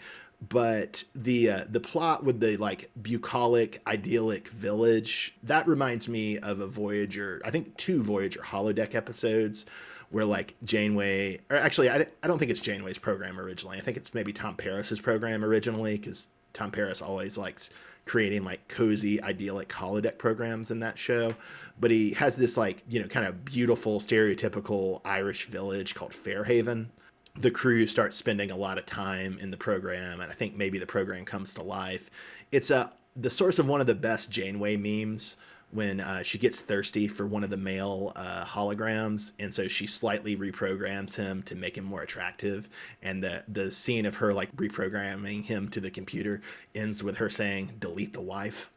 But 0.50 1.04
the 1.16 1.50
uh, 1.50 1.64
the 1.68 1.80
plot 1.80 2.24
with 2.24 2.40
the 2.40 2.58
like 2.58 2.92
bucolic 3.02 3.82
idyllic 3.88 4.50
village 4.50 5.34
that 5.42 5.68
reminds 5.68 6.08
me 6.08 6.38
of 6.38 6.60
a 6.60 6.68
Voyager. 6.68 7.42
I 7.44 7.50
think 7.50 7.76
two 7.78 8.04
Voyager 8.04 8.42
holodeck 8.42 8.94
episodes 8.94 9.66
where 10.12 10.26
like 10.26 10.56
Janeway, 10.64 11.40
or 11.50 11.58
actually 11.58 11.90
I, 11.90 12.06
I 12.22 12.28
don't 12.28 12.38
think 12.38 12.52
it's 12.52 12.60
Janeway's 12.60 13.00
program 13.00 13.40
originally. 13.40 13.78
I 13.78 13.82
think 13.82 13.98
it's 13.98 14.14
maybe 14.14 14.32
Tom 14.32 14.56
Paris's 14.56 15.02
program 15.02 15.44
originally 15.44 15.98
because 15.98 16.30
Tom 16.54 16.70
Paris 16.70 17.02
always 17.02 17.38
likes 17.38 17.70
creating 18.06 18.44
like 18.44 18.68
cozy 18.68 19.22
idyllic 19.24 19.70
holodeck 19.70 20.18
programs 20.18 20.72
in 20.72 20.80
that 20.80 20.98
show. 20.98 21.36
But 21.80 21.92
he 21.92 22.12
has 22.14 22.36
this 22.36 22.58
like 22.58 22.84
you 22.88 23.02
know 23.02 23.08
kind 23.08 23.26
of 23.26 23.44
beautiful 23.46 24.00
stereotypical 24.00 25.02
irish 25.06 25.48
village 25.48 25.96
called 25.96 26.14
fairhaven. 26.14 26.92
The 27.38 27.52
crew 27.52 27.86
starts 27.86 28.16
spending 28.16 28.52
a 28.52 28.56
lot 28.56 28.78
of 28.78 28.86
time 28.86 29.38
in 29.42 29.52
the 29.52 29.58
program 29.58 30.22
and 30.22 30.32
i 30.32 30.36
think 30.36 30.56
maybe 30.56 30.78
the 30.78 30.86
program 30.86 31.26
comes 31.26 31.54
to 31.56 31.64
life. 31.64 32.10
It's 32.52 32.72
a 32.72 32.94
the 33.18 33.30
source 33.30 33.60
of 33.60 33.68
one 33.68 33.82
of 33.82 33.88
the 33.88 33.96
best 33.96 34.30
janeway 34.30 34.76
memes 34.76 35.38
when 35.76 36.00
uh, 36.00 36.24
she 36.24 36.38
gets 36.38 36.62
thirsty 36.62 37.08
for 37.08 37.28
one 37.28 37.44
of 37.44 37.50
the 37.50 37.58
male 37.58 38.14
uh, 38.16 38.44
holograms, 38.46 39.34
and 39.40 39.54
so 39.54 39.68
she 39.68 39.86
slightly 39.86 40.36
reprograms 40.36 41.16
him 41.16 41.44
to 41.44 41.56
make 41.56 41.78
him 41.78 41.84
more 41.84 42.02
attractive. 42.02 42.70
And 43.04 43.24
the 43.24 43.44
the 43.48 43.72
scene 43.72 44.06
of 44.06 44.16
her 44.16 44.34
like 44.34 44.56
reprogramming 44.56 45.46
him 45.46 45.70
to 45.70 45.80
the 45.80 45.92
computer 45.92 46.42
ends 46.74 47.04
with 47.04 47.18
her 47.18 47.30
saying, 47.30 47.74
"Delete 47.80 48.14
the 48.14 48.22
wife." 48.22 48.72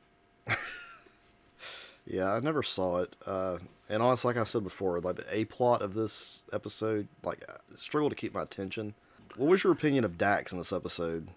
Yeah, 2.09 2.33
I 2.33 2.41
never 2.41 2.63
saw 2.63 2.99
it. 2.99 3.15
Uh, 3.27 3.59
and 3.91 4.03
honestly, 4.03 4.31
like 4.31 4.41
I 4.41 4.45
said 4.45 4.65
before, 4.65 4.99
like 5.01 5.17
the 5.17 5.27
A 5.31 5.45
plot 5.45 5.83
of 5.83 5.93
this 5.95 6.45
episode, 6.53 7.07
like 7.23 7.45
struggled 7.77 8.13
to 8.13 8.17
keep 8.17 8.35
my 8.35 8.43
attention. 8.43 8.95
What 9.37 9.51
was 9.51 9.63
your 9.63 9.75
opinion 9.75 10.05
of 10.05 10.17
Dax 10.17 10.53
in 10.53 10.59
this 10.59 10.73
episode? 10.73 11.29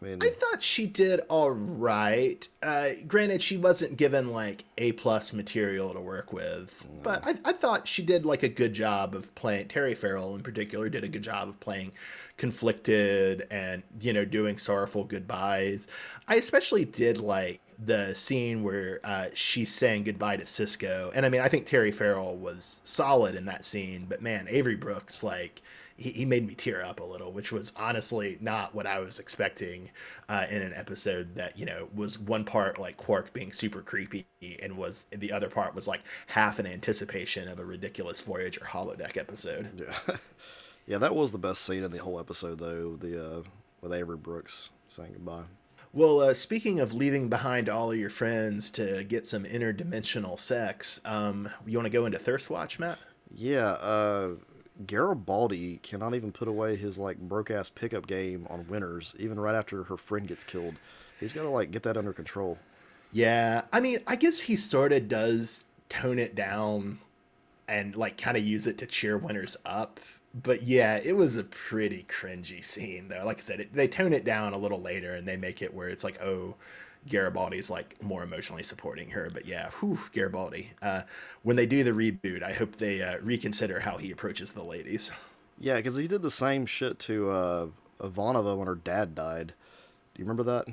I 0.00 0.04
mean, 0.04 0.18
I 0.22 0.30
thought 0.30 0.62
she 0.62 0.86
did 0.86 1.20
all 1.28 1.50
right. 1.50 2.46
Uh, 2.62 2.90
granted, 3.06 3.42
she 3.42 3.56
wasn't 3.56 3.96
given 3.96 4.32
like 4.32 4.64
A 4.78 4.92
plus 4.92 5.32
material 5.32 5.92
to 5.92 6.00
work 6.00 6.32
with, 6.32 6.86
but 7.02 7.26
I, 7.26 7.34
I 7.44 7.52
thought 7.52 7.86
she 7.86 8.02
did 8.02 8.24
like 8.24 8.42
a 8.42 8.48
good 8.48 8.72
job 8.72 9.14
of 9.14 9.34
playing. 9.34 9.68
Terry 9.68 9.94
Farrell, 9.94 10.34
in 10.34 10.42
particular, 10.42 10.88
did 10.88 11.04
a 11.04 11.08
good 11.08 11.22
job 11.22 11.48
of 11.48 11.60
playing 11.60 11.92
conflicted 12.38 13.46
and 13.50 13.82
you 14.00 14.12
know 14.12 14.24
doing 14.24 14.58
sorrowful 14.58 15.04
goodbyes. 15.04 15.88
I 16.26 16.36
especially 16.36 16.84
did 16.84 17.20
like 17.20 17.60
the 17.84 18.14
scene 18.14 18.62
where 18.62 19.00
uh, 19.04 19.26
she's 19.34 19.72
saying 19.74 20.04
goodbye 20.04 20.36
to 20.36 20.44
Sisko, 20.44 21.10
and 21.14 21.26
I 21.26 21.28
mean, 21.28 21.40
I 21.40 21.48
think 21.48 21.66
Terry 21.66 21.92
Farrell 21.92 22.36
was 22.36 22.80
solid 22.84 23.34
in 23.34 23.44
that 23.46 23.64
scene, 23.64 24.06
but 24.08 24.22
man, 24.22 24.46
Avery 24.48 24.76
Brooks 24.76 25.22
like 25.22 25.62
he, 25.96 26.10
he 26.10 26.24
made 26.24 26.46
me 26.46 26.54
tear 26.54 26.82
up 26.82 27.00
a 27.00 27.04
little, 27.04 27.32
which 27.32 27.52
was 27.52 27.72
honestly 27.76 28.38
not 28.40 28.74
what 28.74 28.86
I 28.86 28.98
was 28.98 29.18
expecting 29.18 29.90
uh, 30.28 30.46
in 30.50 30.62
an 30.62 30.72
episode 30.74 31.34
that 31.36 31.58
you 31.58 31.64
know 31.64 31.88
was 31.94 32.18
one 32.18 32.44
part 32.44 32.78
like 32.78 32.96
Quark 32.96 33.32
being 33.32 33.52
super 33.52 33.82
creepy 33.82 34.26
and 34.62 34.76
was 34.76 35.06
the 35.10 35.32
other 35.32 35.48
part 35.48 35.74
was 35.74 35.88
like 35.88 36.02
half 36.26 36.58
an 36.58 36.66
anticipation 36.66 37.48
of 37.48 37.58
a 37.58 37.64
ridiculous 37.64 38.20
Voyager 38.20 38.66
holodeck 38.68 39.16
episode. 39.16 39.68
yeah, 39.76 40.16
yeah, 40.86 40.98
that 40.98 41.14
was 41.14 41.32
the 41.32 41.38
best 41.38 41.64
scene 41.64 41.84
in 41.84 41.90
the 41.90 41.98
whole 41.98 42.18
episode, 42.18 42.58
though. 42.58 42.94
The 42.96 43.38
uh, 43.38 43.42
with 43.80 43.92
Avery 43.92 44.16
Brooks 44.16 44.70
saying 44.86 45.12
goodbye. 45.12 45.44
Well, 45.94 46.20
uh, 46.20 46.34
speaking 46.34 46.80
of 46.80 46.94
leaving 46.94 47.28
behind 47.28 47.68
all 47.68 47.92
of 47.92 47.98
your 47.98 48.08
friends 48.08 48.70
to 48.70 49.04
get 49.04 49.26
some 49.26 49.44
interdimensional 49.44 50.38
sex, 50.38 51.00
um, 51.04 51.50
you 51.66 51.76
want 51.76 51.84
to 51.84 51.92
go 51.92 52.06
into 52.06 52.18
Thirst 52.18 52.48
Watch, 52.48 52.78
Matt? 52.78 52.98
Yeah, 53.34 53.72
uh, 53.72 54.30
Garibaldi 54.86 55.80
cannot 55.82 56.14
even 56.14 56.32
put 56.32 56.48
away 56.48 56.76
his 56.76 56.98
like 56.98 57.18
broke 57.18 57.50
ass 57.50 57.68
pickup 57.68 58.06
game 58.06 58.46
on 58.48 58.66
Winters, 58.68 59.14
even 59.18 59.38
right 59.38 59.54
after 59.54 59.84
her 59.84 59.98
friend 59.98 60.26
gets 60.26 60.44
killed. 60.44 60.76
He's 61.20 61.34
got 61.34 61.42
to 61.42 61.50
like 61.50 61.70
get 61.70 61.82
that 61.82 61.98
under 61.98 62.14
control. 62.14 62.56
Yeah, 63.12 63.62
I 63.70 63.80
mean, 63.80 63.98
I 64.06 64.16
guess 64.16 64.40
he 64.40 64.56
sort 64.56 64.94
of 64.94 65.08
does 65.08 65.66
tone 65.90 66.18
it 66.18 66.34
down 66.34 67.00
and 67.68 67.94
like 67.94 68.16
kind 68.16 68.38
of 68.38 68.44
use 68.44 68.66
it 68.66 68.78
to 68.78 68.86
cheer 68.86 69.18
Winters 69.18 69.58
up. 69.66 70.00
But 70.34 70.62
yeah, 70.62 70.98
it 71.04 71.12
was 71.14 71.36
a 71.36 71.44
pretty 71.44 72.06
cringy 72.08 72.64
scene 72.64 73.08
though. 73.08 73.22
Like 73.24 73.38
I 73.38 73.42
said, 73.42 73.60
it, 73.60 73.74
they 73.74 73.86
tone 73.88 74.12
it 74.12 74.24
down 74.24 74.54
a 74.54 74.58
little 74.58 74.80
later 74.80 75.14
and 75.14 75.28
they 75.28 75.36
make 75.36 75.60
it 75.60 75.72
where 75.74 75.88
it's 75.88 76.04
like, 76.04 76.22
oh, 76.22 76.54
Garibaldi's 77.08 77.68
like 77.68 78.02
more 78.02 78.22
emotionally 78.22 78.62
supporting 78.62 79.10
her. 79.10 79.28
But 79.32 79.44
yeah, 79.46 79.68
whew, 79.80 79.98
Garibaldi. 80.12 80.70
Uh, 80.80 81.02
when 81.42 81.56
they 81.56 81.66
do 81.66 81.84
the 81.84 81.90
reboot, 81.90 82.42
I 82.42 82.52
hope 82.52 82.76
they 82.76 83.02
uh, 83.02 83.18
reconsider 83.20 83.80
how 83.80 83.98
he 83.98 84.10
approaches 84.10 84.52
the 84.52 84.62
ladies. 84.64 85.12
Yeah, 85.58 85.76
because 85.76 85.96
he 85.96 86.08
did 86.08 86.22
the 86.22 86.30
same 86.30 86.64
shit 86.64 86.98
to 87.00 87.30
uh, 87.30 87.66
Ivanova 88.00 88.56
when 88.56 88.66
her 88.68 88.74
dad 88.76 89.14
died. 89.14 89.48
Do 90.14 90.22
you 90.22 90.24
remember 90.24 90.44
that? 90.44 90.66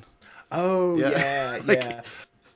Oh 0.52 0.98
Yeah. 0.98 1.10
yeah, 1.10 1.60
Like- 1.66 1.84
yeah. 1.84 2.02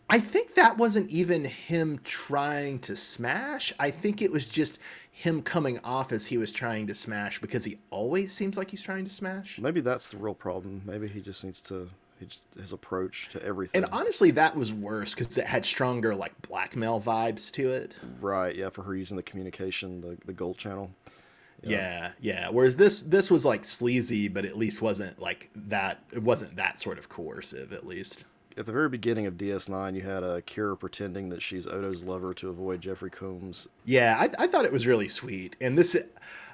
I 0.10 0.20
think 0.20 0.54
that 0.56 0.78
wasn't 0.78 1.10
even 1.10 1.44
him 1.46 2.00
trying 2.04 2.78
to 2.80 2.96
smash. 2.96 3.74
I 3.80 3.90
think 3.90 4.22
it 4.22 4.32
was 4.32 4.46
just 4.46 4.78
him 5.16 5.44
coming 5.44 5.80
off 5.84 6.12
as 6.12 6.26
he 6.26 6.38
was 6.38 6.52
trying 6.52 6.88
to 6.88 6.96
smash 6.96 7.40
because 7.40 7.64
he 7.64 7.78
always 7.92 8.34
seems 8.34 8.58
like 8.58 8.70
he's 8.70 8.82
trying 8.82 9.06
to 9.06 9.12
smash. 9.12 9.60
Maybe 9.60 9.80
that's 9.80 10.10
the 10.10 10.18
real 10.18 10.34
problem. 10.34 10.82
Maybe 10.86 11.08
he 11.08 11.22
just 11.22 11.44
needs 11.44 11.62
to 11.62 11.88
his 12.58 12.74
approach 12.74 13.30
to 13.30 13.44
everything. 13.44 13.84
And 13.84 13.92
honestly, 13.94 14.32
that 14.32 14.56
was 14.56 14.74
worse 14.74 15.14
because 15.14 15.38
it 15.38 15.46
had 15.46 15.64
stronger 15.64 16.16
like 16.16 16.34
blackmail 16.42 17.00
vibes 17.00 17.52
to 17.52 17.72
it. 17.72 17.94
right, 18.20 18.56
yeah, 18.56 18.70
for 18.70 18.82
her 18.82 18.96
using 18.96 19.16
the 19.16 19.24
communication, 19.24 20.02
the 20.02 20.18
the 20.26 20.34
gold 20.34 20.58
channel. 20.58 20.90
Yeah, 21.62 22.12
yeah. 22.20 22.50
Whereas 22.50 22.76
this 22.76 23.04
this 23.04 23.30
was 23.30 23.46
like 23.46 23.64
sleazy, 23.64 24.28
but 24.28 24.46
at 24.46 24.58
least 24.58 24.82
wasn't 24.82 25.20
like 25.20 25.52
that. 25.56 26.04
It 26.12 26.24
wasn't 26.24 26.56
that 26.56 26.80
sort 26.80 26.98
of 26.98 27.08
coercive, 27.08 27.72
at 27.72 27.86
least. 27.86 28.26
At 28.56 28.68
the 28.68 28.72
very 28.72 28.90
beginning 28.90 29.26
of 29.26 29.36
DS9, 29.36 29.96
you 29.96 30.02
had 30.02 30.24
uh, 30.24 30.42
Kira 30.42 30.80
pretending 30.80 31.30
that 31.30 31.42
she's 31.42 31.66
Odo's 31.66 32.04
lover 32.04 32.34
to 32.36 32.50
avoid 32.50 32.82
Jeffrey 32.82 33.10
Combs. 33.10 33.68
Yeah, 33.86 34.16
I, 34.20 34.30
I 34.44 34.48
thought 34.48 34.66
it 34.66 34.72
was 34.72 34.86
really 34.86 35.10
sweet, 35.10 35.56
and 35.60 35.78
this 35.78 35.98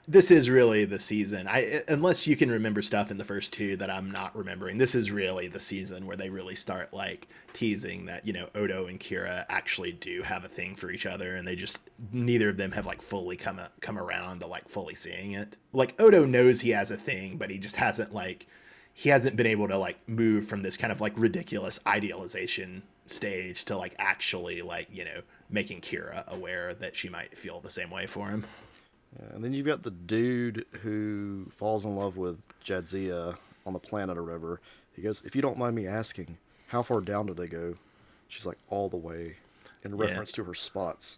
this 0.07 0.31
is 0.31 0.49
really 0.49 0.85
the 0.85 0.99
season. 0.99 1.47
I 1.47 1.81
unless 1.87 2.25
you 2.25 2.35
can 2.35 2.49
remember 2.49 2.81
stuff 2.81 3.11
in 3.11 3.17
the 3.17 3.25
first 3.25 3.51
two 3.53 3.75
that 3.77 3.89
I'm 3.89 4.09
not 4.09 4.35
remembering. 4.35 4.77
This 4.77 4.95
is 4.95 5.11
really 5.11 5.47
the 5.47 5.59
season 5.59 6.05
where 6.05 6.17
they 6.17 6.29
really 6.29 6.55
start 6.55 6.93
like 6.93 7.27
teasing 7.53 8.05
that 8.05 8.25
you 8.25 8.33
know 8.33 8.47
Odo 8.55 8.87
and 8.87 8.99
Kira 8.99 9.45
actually 9.49 9.91
do 9.91 10.23
have 10.23 10.45
a 10.45 10.49
thing 10.49 10.75
for 10.75 10.91
each 10.91 11.05
other, 11.05 11.35
and 11.35 11.47
they 11.47 11.55
just 11.55 11.81
neither 12.13 12.49
of 12.49 12.57
them 12.57 12.71
have 12.71 12.85
like 12.85 13.01
fully 13.01 13.35
come 13.35 13.59
a, 13.59 13.69
come 13.81 13.99
around 13.99 14.39
to 14.39 14.47
like 14.47 14.69
fully 14.69 14.95
seeing 14.95 15.33
it. 15.33 15.57
Like 15.73 15.99
Odo 16.01 16.25
knows 16.25 16.61
he 16.61 16.69
has 16.69 16.91
a 16.91 16.97
thing, 16.97 17.37
but 17.37 17.51
he 17.51 17.57
just 17.57 17.75
hasn't 17.75 18.13
like 18.13 18.47
he 18.93 19.09
hasn't 19.09 19.35
been 19.35 19.47
able 19.47 19.67
to 19.67 19.77
like 19.77 19.97
move 20.07 20.47
from 20.47 20.61
this 20.63 20.75
kind 20.77 20.91
of 20.91 20.99
like 21.01 21.13
ridiculous 21.17 21.79
idealization 21.87 22.83
stage 23.05 23.63
to 23.65 23.75
like 23.77 23.95
actually 23.97 24.61
like 24.61 24.87
you 24.91 25.03
know 25.05 25.21
making 25.49 25.81
Kira 25.81 26.27
aware 26.27 26.73
that 26.75 26.95
she 26.95 27.09
might 27.09 27.35
feel 27.37 27.59
the 27.59 27.69
same 27.69 27.89
way 27.89 28.05
for 28.05 28.27
him. 28.27 28.45
Yeah, 29.19 29.35
and 29.35 29.43
then 29.43 29.53
you've 29.53 29.65
got 29.65 29.81
the 29.83 29.91
dude 29.91 30.65
who 30.83 31.47
falls 31.51 31.85
in 31.85 31.95
love 31.95 32.17
with 32.17 32.39
Jadzia 32.63 33.35
on 33.65 33.73
the 33.73 33.79
planet 33.79 34.17
or 34.17 34.23
whatever. 34.23 34.59
He 34.95 35.01
goes, 35.01 35.23
"If 35.25 35.35
you 35.35 35.41
don't 35.41 35.57
mind 35.57 35.75
me 35.75 35.87
asking, 35.87 36.37
how 36.67 36.83
far 36.83 37.01
down 37.01 37.25
do 37.25 37.33
they 37.33 37.47
go?" 37.47 37.75
She's 38.27 38.45
like, 38.45 38.57
"All 38.67 38.89
the 38.89 38.97
way," 38.97 39.37
in 39.83 39.95
Yeah. 39.95 40.05
reference 40.05 40.31
to 40.33 40.43
her 40.43 40.53
spots. 40.53 41.17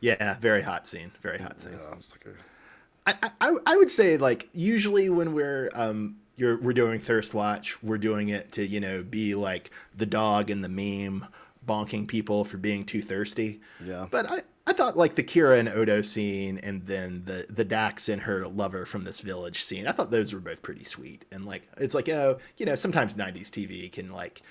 Yeah, 0.00 0.38
very 0.38 0.62
hot 0.62 0.86
scene. 0.86 1.10
Very 1.22 1.38
hot 1.38 1.60
scene. 1.60 1.72
Yeah, 1.72 1.78
I 1.88 1.94
like, 1.94 2.26
uh, 2.26 3.32
I, 3.40 3.48
I 3.48 3.56
I 3.66 3.76
would 3.76 3.90
say 3.90 4.16
like 4.16 4.48
usually 4.52 5.08
when 5.10 5.32
we're 5.34 5.70
um 5.74 6.16
you're 6.36 6.58
we're 6.58 6.72
doing 6.72 7.00
thirst 7.00 7.34
watch, 7.34 7.82
we're 7.82 7.98
doing 7.98 8.28
it 8.28 8.52
to 8.52 8.66
you 8.66 8.80
know 8.80 9.02
be 9.02 9.34
like 9.34 9.70
the 9.96 10.06
dog 10.06 10.50
in 10.50 10.60
the 10.60 10.68
meme 10.68 11.26
bonking 11.66 12.06
people 12.06 12.44
for 12.44 12.56
being 12.58 12.84
too 12.84 13.02
thirsty. 13.02 13.60
Yeah. 13.84 14.06
But 14.10 14.30
I 14.30 14.42
I 14.66 14.72
thought 14.72 14.96
like 14.96 15.14
the 15.14 15.22
Kira 15.22 15.58
and 15.58 15.68
Odo 15.68 16.02
scene 16.02 16.58
and 16.62 16.86
then 16.86 17.22
the 17.24 17.46
the 17.50 17.64
Dax 17.64 18.08
and 18.08 18.20
her 18.22 18.46
lover 18.46 18.86
from 18.86 19.04
this 19.04 19.20
village 19.20 19.62
scene. 19.62 19.86
I 19.86 19.92
thought 19.92 20.10
those 20.10 20.32
were 20.32 20.40
both 20.40 20.62
pretty 20.62 20.84
sweet 20.84 21.24
and 21.32 21.44
like 21.46 21.68
it's 21.78 21.94
like 21.94 22.08
oh 22.08 22.38
you 22.56 22.66
know 22.66 22.74
sometimes 22.74 23.14
90s 23.14 23.48
TV 23.48 23.90
can 23.90 24.12
like 24.12 24.42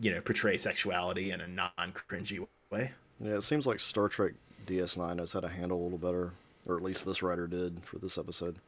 you 0.00 0.12
know 0.12 0.20
portray 0.20 0.58
sexuality 0.58 1.30
in 1.30 1.40
a 1.40 1.46
non 1.46 1.92
cringy 1.92 2.46
way. 2.70 2.92
Yeah, 3.20 3.36
it 3.36 3.42
seems 3.42 3.66
like 3.66 3.80
Star 3.80 4.08
Trek 4.08 4.32
DS9 4.66 5.16
knows 5.16 5.32
how 5.32 5.40
to 5.40 5.48
handle 5.48 5.80
a 5.80 5.82
little 5.82 5.98
better, 5.98 6.32
or 6.66 6.76
at 6.76 6.82
least 6.82 7.06
this 7.06 7.22
writer 7.22 7.46
did 7.46 7.84
for 7.84 7.98
this 7.98 8.18
episode. 8.18 8.58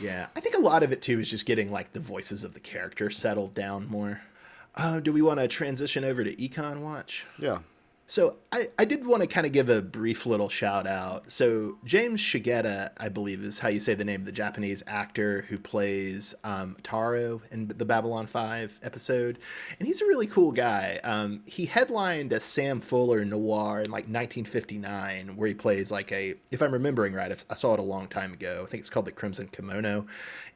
Yeah, 0.00 0.26
I 0.36 0.40
think 0.40 0.56
a 0.56 0.60
lot 0.60 0.82
of 0.82 0.92
it 0.92 1.02
too 1.02 1.18
is 1.18 1.30
just 1.30 1.46
getting 1.46 1.70
like 1.70 1.92
the 1.92 2.00
voices 2.00 2.44
of 2.44 2.54
the 2.54 2.60
character 2.60 3.10
settled 3.10 3.54
down 3.54 3.88
more. 3.88 4.20
Uh, 4.74 5.00
do 5.00 5.12
we 5.12 5.22
want 5.22 5.40
to 5.40 5.48
transition 5.48 6.04
over 6.04 6.22
to 6.22 6.34
Econ 6.36 6.80
Watch? 6.80 7.26
Yeah. 7.38 7.58
So 8.10 8.36
I, 8.52 8.68
I 8.78 8.86
did 8.86 9.06
want 9.06 9.20
to 9.20 9.28
kind 9.28 9.46
of 9.46 9.52
give 9.52 9.68
a 9.68 9.82
brief 9.82 10.24
little 10.24 10.48
shout 10.48 10.86
out. 10.86 11.30
So 11.30 11.76
James 11.84 12.22
Shigeta, 12.22 12.88
I 12.98 13.10
believe 13.10 13.42
is 13.42 13.58
how 13.58 13.68
you 13.68 13.80
say 13.80 13.92
the 13.92 14.04
name 14.04 14.20
of 14.22 14.26
the 14.26 14.32
Japanese 14.32 14.82
actor 14.86 15.44
who 15.46 15.58
plays 15.58 16.34
um, 16.42 16.78
Taro 16.82 17.42
in 17.52 17.68
the 17.68 17.84
Babylon 17.84 18.26
5 18.26 18.80
episode. 18.82 19.40
And 19.78 19.86
he's 19.86 20.00
a 20.00 20.06
really 20.06 20.26
cool 20.26 20.52
guy. 20.52 20.98
Um, 21.04 21.42
he 21.44 21.66
headlined 21.66 22.32
a 22.32 22.40
Sam 22.40 22.80
Fuller 22.80 23.26
noir 23.26 23.80
in 23.80 23.90
like 23.90 24.04
1959 24.04 25.36
where 25.36 25.48
he 25.48 25.54
plays 25.54 25.92
like 25.92 26.10
a, 26.10 26.34
if 26.50 26.62
I'm 26.62 26.72
remembering 26.72 27.12
right, 27.12 27.44
I 27.50 27.54
saw 27.54 27.74
it 27.74 27.78
a 27.78 27.82
long 27.82 28.08
time 28.08 28.32
ago. 28.32 28.62
I 28.66 28.70
think 28.70 28.80
it's 28.80 28.88
called 28.88 29.04
The 29.04 29.12
Crimson 29.12 29.48
Kimono. 29.48 30.06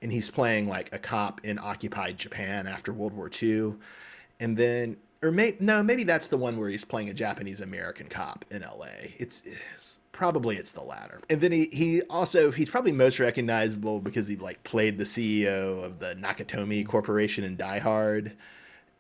And 0.01 0.11
he's 0.11 0.31
playing 0.31 0.69
like 0.69 0.89
a 0.95 0.99
cop 0.99 1.43
in 1.45 1.59
occupied 1.59 2.17
Japan 2.17 2.67
after 2.67 2.95
World 2.95 3.13
War 3.13 3.31
II. 3.31 3.75
And 4.41 4.57
then 4.57 4.97
or 5.23 5.31
may, 5.31 5.57
no, 5.61 5.83
maybe 5.83 6.05
that's 6.05 6.29
the 6.29 6.37
one 6.37 6.59
where 6.59 6.69
he's 6.69 6.85
playing 6.85 7.09
a 7.09 7.15
Japanese 7.15 7.61
American 7.61 8.09
cop 8.09 8.45
in 8.51 8.63
L.A. 8.63 9.15
It's, 9.19 9.43
it's, 9.47 9.99
probably 10.13 10.57
it's 10.57 10.73
the 10.73 10.83
latter. 10.83 11.21
And 11.31 11.41
then 11.41 11.53
he 11.53 11.69
he 11.73 12.03
also 12.03 12.51
he's 12.51 12.71
probably 12.71 12.93
most 12.93 13.19
recognizable 13.19 13.99
because 13.99 14.29
he 14.29 14.37
like 14.37 14.63
played 14.63 14.99
the 14.99 15.05
CEO 15.05 15.83
of 15.83 15.99
the 15.99 16.15
Nakatomi 16.15 16.87
Corporation 16.87 17.45
in 17.45 17.57
Die 17.57 17.79
Hard, 17.79 18.37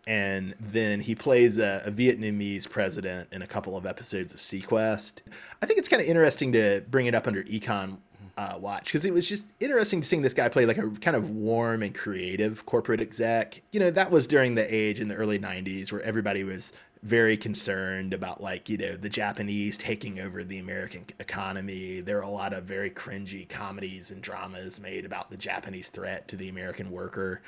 and 0.07 0.55
then 0.59 1.01
he 1.01 1.15
plays 1.15 1.59
a, 1.59 1.83
a 1.87 1.91
Vietnamese 1.91 2.69
president 2.69 3.33
in 3.33 3.43
a 3.43 3.47
couple 3.47 3.77
of 3.77 3.87
episodes 3.87 4.33
of 4.33 4.41
seaQuest. 4.41 5.21
I 5.61 5.67
think 5.67 5.79
it's 5.79 5.89
kind 5.89 6.03
of 6.03 6.09
interesting 6.09 6.53
to 6.53 6.83
bring 6.91 7.07
it 7.07 7.15
up 7.15 7.27
under 7.27 7.45
econ 7.45 7.99
uh, 8.37 8.57
watch 8.59 8.85
because 8.85 9.05
it 9.05 9.13
was 9.13 9.29
just 9.29 9.47
interesting 9.61 10.01
to 10.01 10.07
seeing 10.07 10.23
this 10.23 10.35
guy 10.35 10.49
play 10.49 10.67
like 10.67 10.79
a 10.79 10.89
kind 10.91 11.17
of 11.17 11.31
warm 11.31 11.83
and 11.83 11.95
creative 11.95 12.65
corporate 12.67 13.01
exec. 13.01 13.63
You 13.73 13.81
know, 13.81 13.91
that 13.91 14.11
was 14.11 14.27
during 14.27 14.55
the 14.55 14.75
age 14.75 15.01
in 15.01 15.09
the 15.09 15.15
early 15.15 15.39
90s 15.39 15.93
where 15.93 16.03
everybody 16.03 16.45
was 16.45 16.73
very 17.03 17.37
concerned 17.37 18.15
about 18.15 18.41
like 18.41 18.69
you 18.69 18.79
know 18.79 18.97
the 18.97 19.09
Japanese 19.09 19.77
taking 19.77 20.21
over 20.21 20.45
the 20.45 20.59
American 20.59 21.05
economy. 21.19 22.01
There 22.01 22.19
are 22.19 22.23
a 22.23 22.29
lot 22.29 22.53
of 22.53 22.65
very 22.65 22.91
cringy 22.91 23.49
comedies 23.49 24.11
and 24.13 24.23
dramas 24.23 24.81
made 24.81 25.05
about 25.05 25.31
the 25.31 25.37
Japanese 25.37 25.89
threat 25.89 26.29
to 26.29 26.37
the 26.37 26.49
American 26.49 26.91
worker, 26.91 27.43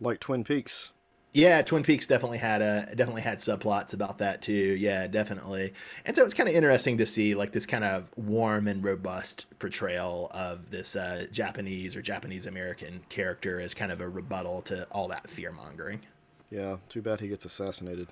like 0.00 0.20
Twin 0.20 0.42
Peaks. 0.42 0.90
Yeah, 1.38 1.62
Twin 1.62 1.84
Peaks 1.84 2.08
definitely 2.08 2.38
had 2.38 2.62
a 2.62 2.84
definitely 2.96 3.22
had 3.22 3.38
subplots 3.38 3.94
about 3.94 4.18
that 4.18 4.42
too. 4.42 4.74
Yeah, 4.74 5.06
definitely. 5.06 5.72
And 6.04 6.16
so 6.16 6.24
it's 6.24 6.34
kind 6.34 6.48
of 6.48 6.54
interesting 6.56 6.98
to 6.98 7.06
see 7.06 7.36
like 7.36 7.52
this 7.52 7.64
kind 7.64 7.84
of 7.84 8.10
warm 8.16 8.66
and 8.66 8.82
robust 8.82 9.46
portrayal 9.60 10.32
of 10.32 10.68
this 10.72 10.96
uh, 10.96 11.26
Japanese 11.30 11.94
or 11.94 12.02
Japanese 12.02 12.48
American 12.48 13.00
character 13.08 13.60
as 13.60 13.72
kind 13.72 13.92
of 13.92 14.00
a 14.00 14.08
rebuttal 14.08 14.62
to 14.62 14.84
all 14.90 15.06
that 15.06 15.30
fear 15.30 15.52
mongering. 15.52 16.00
Yeah, 16.50 16.78
too 16.88 17.02
bad 17.02 17.20
he 17.20 17.28
gets 17.28 17.44
assassinated. 17.44 18.08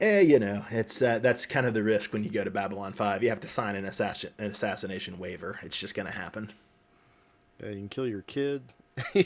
Eh, 0.00 0.20
you 0.20 0.38
know, 0.38 0.64
it's 0.70 1.02
uh, 1.02 1.18
that's 1.18 1.44
kind 1.44 1.66
of 1.66 1.74
the 1.74 1.82
risk 1.82 2.14
when 2.14 2.24
you 2.24 2.30
go 2.30 2.42
to 2.42 2.50
Babylon 2.50 2.94
Five. 2.94 3.22
You 3.22 3.28
have 3.28 3.40
to 3.40 3.48
sign 3.48 3.76
an 3.76 3.84
assassin 3.84 4.30
an 4.38 4.50
assassination 4.50 5.18
waiver. 5.18 5.58
It's 5.60 5.78
just 5.78 5.94
going 5.94 6.06
to 6.06 6.12
happen. 6.12 6.54
Yeah, 7.62 7.68
you 7.68 7.76
can 7.76 7.90
kill 7.90 8.06
your 8.06 8.22
kid, 8.22 8.62
and 9.14 9.24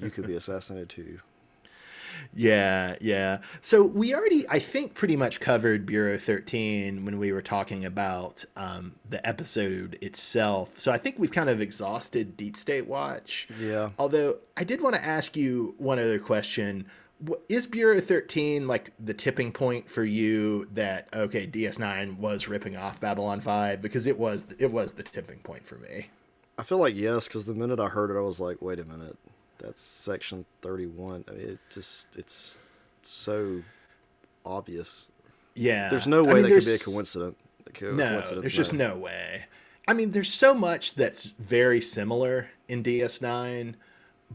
you 0.00 0.10
could 0.10 0.26
be 0.26 0.34
assassinated 0.34 0.88
too. 0.88 1.18
Yeah, 2.34 2.96
yeah. 3.00 3.38
So 3.60 3.84
we 3.84 4.14
already, 4.14 4.44
I 4.48 4.58
think, 4.58 4.94
pretty 4.94 5.16
much 5.16 5.40
covered 5.40 5.86
Bureau 5.86 6.16
13 6.16 7.04
when 7.04 7.18
we 7.18 7.32
were 7.32 7.42
talking 7.42 7.84
about 7.84 8.44
um, 8.56 8.94
the 9.08 9.26
episode 9.26 9.98
itself. 10.00 10.78
So 10.78 10.92
I 10.92 10.98
think 10.98 11.18
we've 11.18 11.32
kind 11.32 11.48
of 11.48 11.60
exhausted 11.60 12.36
Deep 12.36 12.56
State 12.56 12.86
Watch. 12.86 13.48
Yeah. 13.60 13.90
Although 13.98 14.36
I 14.56 14.64
did 14.64 14.80
want 14.80 14.94
to 14.94 15.04
ask 15.04 15.36
you 15.36 15.74
one 15.78 15.98
other 15.98 16.18
question. 16.18 16.86
Is 17.48 17.68
Bureau 17.68 18.00
13 18.00 18.66
like 18.66 18.92
the 18.98 19.14
tipping 19.14 19.52
point 19.52 19.88
for 19.88 20.02
you 20.02 20.66
that 20.74 21.08
okay 21.14 21.46
DS9 21.46 22.18
was 22.18 22.48
ripping 22.48 22.76
off 22.76 23.00
Babylon 23.00 23.40
5 23.40 23.80
because 23.80 24.06
it 24.06 24.18
was 24.18 24.44
it 24.58 24.72
was 24.72 24.92
the 24.92 25.04
tipping 25.04 25.38
point 25.38 25.64
for 25.64 25.76
me. 25.76 26.08
I 26.62 26.64
feel 26.64 26.78
like 26.78 26.94
yes, 26.94 27.26
because 27.26 27.44
the 27.44 27.54
minute 27.54 27.80
I 27.80 27.88
heard 27.88 28.12
it, 28.12 28.16
I 28.16 28.20
was 28.20 28.38
like, 28.38 28.62
wait 28.62 28.78
a 28.78 28.84
minute, 28.84 29.16
that's 29.58 29.80
section 29.80 30.44
31. 30.60 31.24
I 31.26 31.32
mean, 31.32 31.40
it 31.40 31.58
just, 31.68 32.14
it's 32.16 32.60
so 33.02 33.60
obvious. 34.44 35.08
Yeah. 35.56 35.88
There's 35.88 36.06
no 36.06 36.22
way 36.22 36.30
I 36.30 36.34
mean, 36.34 36.42
that 36.44 36.50
could 36.50 36.64
be 36.64 36.74
a 36.74 36.78
coincidence. 36.78 37.36
Co- 37.74 37.90
no, 37.90 38.04
coincidence 38.06 38.42
there's 38.42 38.54
no. 38.54 38.56
just 38.56 38.74
no 38.74 38.96
way. 38.96 39.42
I 39.88 39.94
mean, 39.94 40.12
there's 40.12 40.32
so 40.32 40.54
much 40.54 40.94
that's 40.94 41.24
very 41.24 41.80
similar 41.80 42.48
in 42.68 42.84
DS9, 42.84 43.74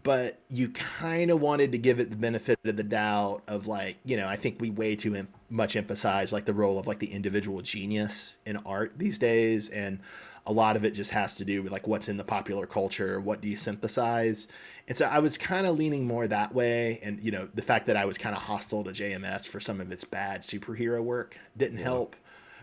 but 0.04 0.38
you 0.50 0.68
kind 0.68 1.32
of 1.32 1.40
wanted 1.40 1.72
to 1.72 1.78
give 1.78 2.02
it 2.02 2.10
the 2.10 2.18
benefit 2.18 2.60
of 2.66 2.76
the 2.76 2.84
doubt 2.84 3.42
of 3.48 3.68
like, 3.68 4.00
you 4.04 4.18
know, 4.18 4.28
I 4.28 4.36
think 4.36 4.60
we 4.60 4.70
way 4.70 4.98
too 4.98 5.16
em- 5.16 5.30
much 5.50 5.78
emphasize 5.78 6.34
like 6.34 6.44
the 6.44 6.54
role 6.54 6.78
of 6.78 6.88
like 6.88 7.00
the 7.00 7.10
individual 7.10 7.62
genius 7.62 8.36
in 8.46 8.58
art 8.66 8.96
these 8.98 9.18
days. 9.18 9.70
And 9.70 10.02
a 10.48 10.54
lot 10.54 10.78
of 10.78 10.86
it 10.86 10.92
just 10.92 11.12
has 11.12 11.36
to 11.36 11.46
do 11.46 11.62
with 11.62 11.74
like 11.74 11.88
what's 11.88 12.08
in 12.08 12.16
the 12.16 12.24
popular 12.24 12.66
culture, 12.66 13.20
what 13.20 13.42
do 13.42 13.50
you 13.50 13.58
synthesize? 13.58 14.48
And 14.88 14.96
so 14.96 15.06
I 15.06 15.20
was 15.20 15.38
kind 15.38 15.68
of 15.68 15.78
leaning 15.78 16.08
more 16.08 16.26
that 16.26 16.56
way. 16.56 17.00
And, 17.04 17.20
you 17.20 17.32
know, 17.32 17.50
the 17.54 17.62
fact 17.62 17.86
that 17.88 17.98
I 17.98 18.06
was 18.06 18.18
kind 18.18 18.34
of 18.34 18.42
hostile 18.42 18.84
to 18.86 18.92
JMS 18.92 19.46
for 19.46 19.60
some 19.60 19.82
of 19.82 19.92
its 19.92 20.06
bad 20.06 20.42
superhero 20.42 21.04
work 21.04 21.38
didn't 21.58 21.80
yeah. 21.80 21.84
help. 21.84 22.16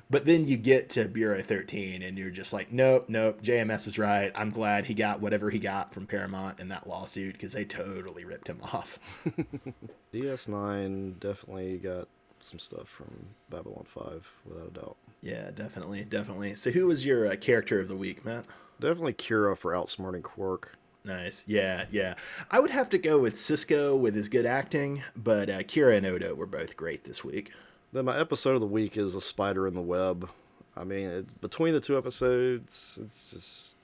But 0.09 0.25
then 0.25 0.47
you 0.47 0.57
get 0.57 0.91
to 0.91 1.09
Bureau 1.09 1.43
13 1.43 2.03
and 2.03 2.19
you're 2.19 2.31
just 2.31 2.55
like, 2.55 2.73
nope, 2.73 3.07
nope, 3.09 3.43
JMS 3.43 3.85
was 3.85 3.99
right. 3.99 4.33
I'm 4.35 4.51
glad 4.51 4.87
he 4.87 4.95
got 4.95 5.21
whatever 5.21 5.51
he 5.51 5.59
got 5.59 5.93
from 5.93 6.07
Paramount 6.07 6.61
in 6.61 6.69
that 6.69 6.87
lawsuit 6.87 7.35
because 7.35 7.53
they 7.53 7.65
totally 7.65 8.25
ripped 8.25 8.49
him 8.49 8.61
off. 8.73 8.99
DS9 10.15 11.21
definitely 11.21 11.79
got 11.79 12.09
some 12.41 12.59
stuff 12.59 12.89
from 12.89 13.27
Babylon 13.51 13.85
5, 13.87 14.27
without 14.47 14.69
a 14.69 14.71
doubt. 14.71 14.97
Yeah, 15.25 15.51
definitely, 15.53 16.05
definitely. 16.05 16.55
So, 16.55 16.71
who 16.71 16.87
was 16.87 17.05
your 17.05 17.27
uh, 17.27 17.37
character 17.37 17.81
of 17.81 17.89
the 17.89 17.97
week, 17.97 18.27
Matt? 18.27 18.45
Definitely 18.79 19.15
Kira 19.15 19.57
for 19.57 19.73
outsmarting 19.73 20.23
Quark. 20.23 20.77
Nice. 21.03 21.45
Yeah, 21.47 21.87
yeah. 21.91 22.15
I 22.51 22.61
would 22.61 22.71
have 22.71 22.91
to 22.91 22.99
go 22.99 23.19
with 23.19 23.35
Sisko 23.35 23.99
with 23.99 24.15
his 24.15 24.29
good 24.29 24.45
acting, 24.45 25.03
but 25.17 25.49
uh, 25.49 25.59
Kira 25.61 25.97
and 25.97 26.07
Odo 26.07 26.35
were 26.35 26.47
both 26.47 26.77
great 26.77 27.05
this 27.05 27.25
week. 27.25 27.53
Then 27.93 28.05
my 28.05 28.19
episode 28.19 28.55
of 28.55 28.61
the 28.61 28.67
week 28.67 28.99
is 28.99 29.15
a 29.15 29.21
spider 29.21 29.67
in 29.67 29.75
the 29.75 29.81
web. 29.81 30.29
I 30.77 30.85
mean, 30.85 31.27
between 31.41 31.73
the 31.73 31.81
two 31.81 31.97
episodes, 31.97 32.99
it's 33.03 33.31
just 33.31 33.77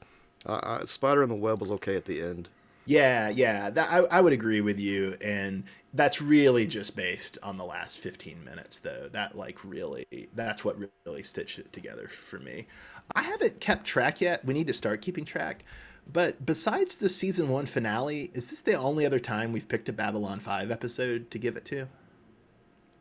uh, 0.45 0.85
spider 0.85 1.23
in 1.23 1.31
the 1.31 1.35
web 1.35 1.61
was 1.61 1.71
okay 1.71 1.97
at 1.97 2.05
the 2.05 2.21
end. 2.21 2.51
Yeah, 2.87 3.29
yeah, 3.29 3.71
that, 3.71 3.93
I, 3.93 3.99
I 4.19 4.21
would 4.21 4.33
agree 4.33 4.61
with 4.61 4.81
you, 4.81 5.17
and 5.21 5.65
that's 5.95 6.21
really 6.21 6.67
just 6.67 6.97
based 6.97 7.39
on 7.43 7.57
the 7.57 7.65
last 7.65 7.99
15 7.99 8.43
minutes, 8.45 8.79
though. 8.79 9.09
That 9.13 9.37
like 9.37 9.65
really, 9.65 10.07
that's 10.35 10.65
what 10.65 10.77
really 11.07 11.23
stitched 11.23 11.59
it 11.59 11.73
together 11.73 12.09
for 12.09 12.39
me. 12.39 12.67
I 13.15 13.23
haven't 13.23 13.61
kept 13.61 13.85
track 13.85 14.21
yet. 14.21 14.45
We 14.45 14.55
need 14.55 14.67
to 14.69 14.73
start 14.73 15.03
keeping 15.03 15.25
track. 15.25 15.65
But 16.13 16.45
besides 16.45 16.97
the 16.97 17.09
season 17.09 17.49
one 17.51 17.67
finale, 17.67 18.31
is 18.35 18.51
this 18.51 18.63
the 18.63 18.75
only 18.75 19.07
other 19.07 19.21
time 19.21 19.53
we've 19.53 19.69
picked 19.69 19.89
a 19.89 19.93
Babylon 19.93 20.41
5 20.41 20.71
episode 20.71 21.31
to 21.31 21.39
give 21.39 21.57
it 21.57 21.65
to? 21.67 21.89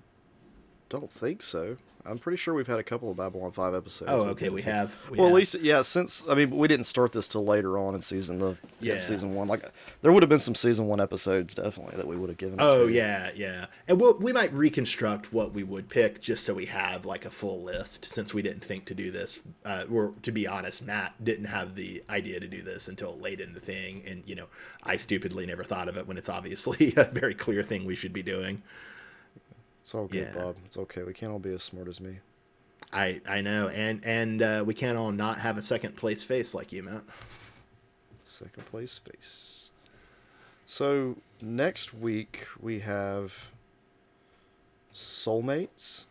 don't 0.92 1.11
think 1.11 1.42
so. 1.42 1.78
I'm 2.05 2.18
pretty 2.18 2.37
sure 2.37 2.52
we've 2.52 2.66
had 2.66 2.78
a 2.78 2.83
couple 2.83 3.11
of 3.11 3.16
Babylon 3.16 3.50
Five 3.50 3.74
episodes. 3.74 4.11
Oh, 4.12 4.24
okay, 4.31 4.50
we 4.50 4.61
have. 4.62 4.98
We 5.09 5.16
well, 5.16 5.28
have. 5.28 5.33
at 5.33 5.37
least 5.37 5.55
yeah. 5.61 5.81
Since 5.81 6.24
I 6.28 6.35
mean, 6.35 6.50
we 6.50 6.68
didn't 6.68 6.87
start 6.87 7.12
this 7.12 7.28
till 7.28 7.44
later 7.44 7.78
on 7.78 7.94
in 7.94 8.02
season 8.02 8.38
the 8.38 8.59
yeah 8.81 8.98
season 8.98 9.35
one. 9.35 9.48
Like 9.48 9.70
there 10.02 10.12
would 10.12 10.22
have 10.22 10.28
been 10.28 10.40
some 10.40 10.55
season 10.55 10.87
one 10.87 11.00
episodes 11.00 11.55
definitely 11.55 11.96
that 11.96 12.07
we 12.07 12.16
would 12.16 12.28
have 12.28 12.38
given. 12.38 12.57
Oh 12.59 12.88
to. 12.88 12.92
yeah, 12.92 13.31
yeah, 13.35 13.66
and 13.88 13.98
we'll, 13.98 14.18
we 14.18 14.33
might 14.33 14.52
reconstruct 14.52 15.33
what 15.33 15.55
we 15.55 15.62
would 15.62 15.88
pick 15.88 16.20
just 16.20 16.44
so 16.44 16.52
we 16.52 16.66
have 16.66 17.07
like 17.07 17.24
a 17.24 17.31
full 17.31 17.62
list. 17.62 18.05
Since 18.05 18.35
we 18.35 18.42
didn't 18.42 18.64
think 18.64 18.85
to 18.87 18.94
do 18.94 19.11
this, 19.11 19.42
uh, 19.64 19.85
or 19.90 20.12
to 20.22 20.33
be 20.33 20.46
honest, 20.46 20.83
Matt 20.83 21.14
didn't 21.24 21.46
have 21.46 21.74
the 21.74 22.02
idea 22.11 22.38
to 22.40 22.48
do 22.48 22.62
this 22.62 22.88
until 22.88 23.16
late 23.18 23.40
in 23.40 23.55
the 23.55 23.61
thing, 23.61 24.02
and 24.07 24.24
you 24.26 24.35
know, 24.35 24.46
I 24.83 24.96
stupidly 24.96 25.46
never 25.46 25.64
thought 25.64 25.88
of 25.88 25.96
it 25.96 26.07
when 26.07 26.18
it's 26.18 26.28
obviously 26.28 26.92
a 26.96 27.05
very 27.05 27.35
clear 27.35 27.62
thing 27.62 27.85
we 27.85 27.94
should 27.94 28.12
be 28.12 28.22
doing. 28.22 28.62
It's 29.83 29.97
all 29.97 30.07
good, 30.07 30.31
yeah. 30.33 30.40
Bob. 30.40 30.57
It's 30.64 30.77
okay. 30.77 31.03
We 31.03 31.12
can't 31.12 31.33
all 31.33 31.40
be 31.40 31.53
as 31.53 31.62
smart 31.64 31.88
as 31.88 32.01
me. 32.01 32.18
I 32.92 33.21
I 33.29 33.40
know, 33.40 33.68
and 33.68 34.05
and 34.07 34.40
uh, 34.40 34.62
we 34.64 34.75
can't 34.75 34.97
all 34.97 35.11
not 35.11 35.38
have 35.38 35.59
a 35.59 35.62
second 35.62 35.97
place 35.97 36.23
face 36.23 36.55
like 36.55 36.73
you, 36.73 36.83
Matt. 36.83 37.03
Second 38.25 38.64
place 38.66 38.99
face. 38.99 39.71
So 40.66 41.16
next 41.42 41.92
week 41.92 42.47
we 42.61 42.79
have 42.81 43.35
Soulmates, 44.95 46.05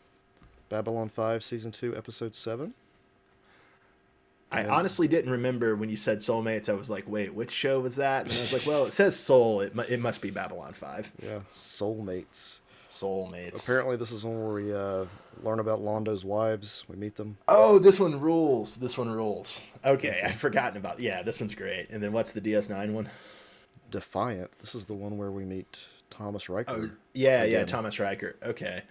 Babylon 0.70 1.10
Five, 1.10 1.44
Season 1.44 1.72
Two, 1.72 1.96
Episode 1.96 2.36
Seven. 2.36 2.74
I 4.52 4.66
honestly 4.66 5.08
didn't 5.08 5.32
remember 5.32 5.78
when 5.78 5.90
you 5.90 5.96
said 5.96 6.18
Soulmates. 6.18 6.68
I 6.68 6.74
was 6.74 6.90
like, 6.90 7.06
wait, 7.08 7.34
which 7.34 7.52
show 7.52 7.80
was 7.80 7.96
that? 7.96 8.24
And 8.24 8.34
I 8.34 8.42
was 8.42 8.52
like, 8.52 8.66
well, 8.66 8.86
it 8.86 8.94
says 8.94 9.18
Soul. 9.18 9.62
It, 9.62 9.74
it 9.90 10.02
must 10.02 10.22
be 10.22 10.30
Babylon 10.30 10.74
5. 10.74 11.12
Yeah, 11.24 11.40
Soulmates 11.54 12.60
soulmates. 12.92 13.64
Apparently, 13.64 13.96
this 13.96 14.12
is 14.12 14.24
one 14.24 14.44
where 14.44 14.54
we 14.54 14.74
uh, 14.74 15.06
learn 15.44 15.60
about 15.60 15.82
Londo's 15.82 16.24
wives. 16.24 16.84
We 16.88 16.96
meet 16.96 17.16
them. 17.16 17.38
Oh, 17.48 17.80
this 17.80 18.00
one 18.00 18.20
rules. 18.20 18.76
This 18.76 18.98
one 18.98 19.10
rules. 19.10 19.62
Okay, 19.84 20.22
I've 20.24 20.36
forgotten 20.36 20.78
about. 20.78 21.00
Yeah, 21.00 21.24
this 21.24 21.40
one's 21.40 21.56
great. 21.56 21.90
And 21.90 22.02
then 22.02 22.12
what's 22.12 22.32
the 22.32 22.42
DS9 22.42 22.94
one? 22.94 23.10
Defiant. 23.90 24.52
This 24.60 24.76
is 24.76 24.86
the 24.86 24.94
one 24.94 25.18
where 25.18 25.32
we 25.32 25.44
meet 25.44 25.86
Thomas 26.10 26.50
Riker. 26.50 26.72
Oh, 26.72 26.90
yeah, 27.14 27.44
yeah, 27.44 27.66
Thomas 27.66 28.00
Riker. 28.00 28.36
Okay. 28.44 28.82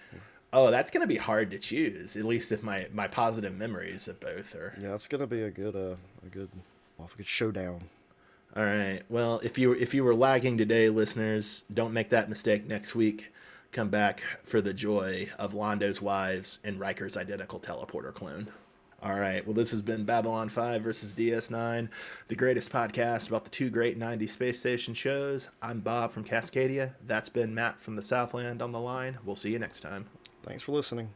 Oh, 0.53 0.71
that's 0.71 0.91
gonna 0.91 1.07
be 1.07 1.17
hard 1.17 1.53
to 1.53 1.59
choose. 1.59 2.17
At 2.17 2.25
least 2.25 2.51
if 2.51 2.63
my 2.63 2.89
my 2.93 3.07
positive 3.07 3.57
memories 3.57 4.09
of 4.09 4.19
both 4.19 4.55
are. 4.57 4.75
Yeah, 4.81 4.95
it's 4.95 5.07
gonna 5.07 5.27
be 5.27 5.43
a 5.43 5.51
good, 5.51 5.77
uh, 5.77 5.95
a 6.27 6.29
good, 6.29 6.49
well, 6.99 7.09
a 7.13 7.17
good 7.17 7.27
showdown. 7.27 7.83
All 8.57 8.65
right. 8.65 9.01
Well, 9.09 9.41
if 9.45 9.59
you 9.59 9.73
if 9.73 9.95
you 9.95 10.03
were 10.03 10.15
lagging 10.15 10.59
today, 10.59 10.89
listeners, 10.89 11.63
don't 11.73 11.93
make 11.93 12.11
that 12.11 12.29
mistake 12.29 12.67
next 12.67 12.97
week. 12.97 13.33
Come 13.72 13.88
back 13.88 14.22
for 14.42 14.61
the 14.61 14.74
joy 14.74 15.28
of 15.38 15.54
Londo's 15.54 16.02
wives 16.02 16.59
and 16.64 16.80
Riker's 16.80 17.16
identical 17.16 17.61
teleporter 17.61 18.12
clone. 18.12 18.48
All 19.02 19.14
right. 19.14 19.46
Well, 19.46 19.54
this 19.54 19.70
has 19.70 19.80
been 19.80 20.04
Babylon 20.04 20.48
5 20.48 20.83
versus 20.83 21.14
DS9, 21.14 21.88
the 22.26 22.35
greatest 22.35 22.72
podcast 22.72 23.28
about 23.28 23.44
the 23.44 23.50
two 23.50 23.70
great 23.70 23.98
90s 23.98 24.30
space 24.30 24.59
station 24.59 24.92
shows. 24.92 25.48
I'm 25.62 25.80
Bob 25.80 26.11
from 26.11 26.24
Cascadia. 26.24 26.94
That's 27.06 27.28
been 27.28 27.54
Matt 27.54 27.80
from 27.80 27.94
the 27.94 28.02
Southland 28.02 28.61
on 28.61 28.72
the 28.72 28.80
line. 28.80 29.16
We'll 29.24 29.37
see 29.37 29.52
you 29.52 29.59
next 29.61 29.80
time. 29.80 30.06
Thanks 30.42 30.64
for 30.64 30.72
listening. 30.72 31.09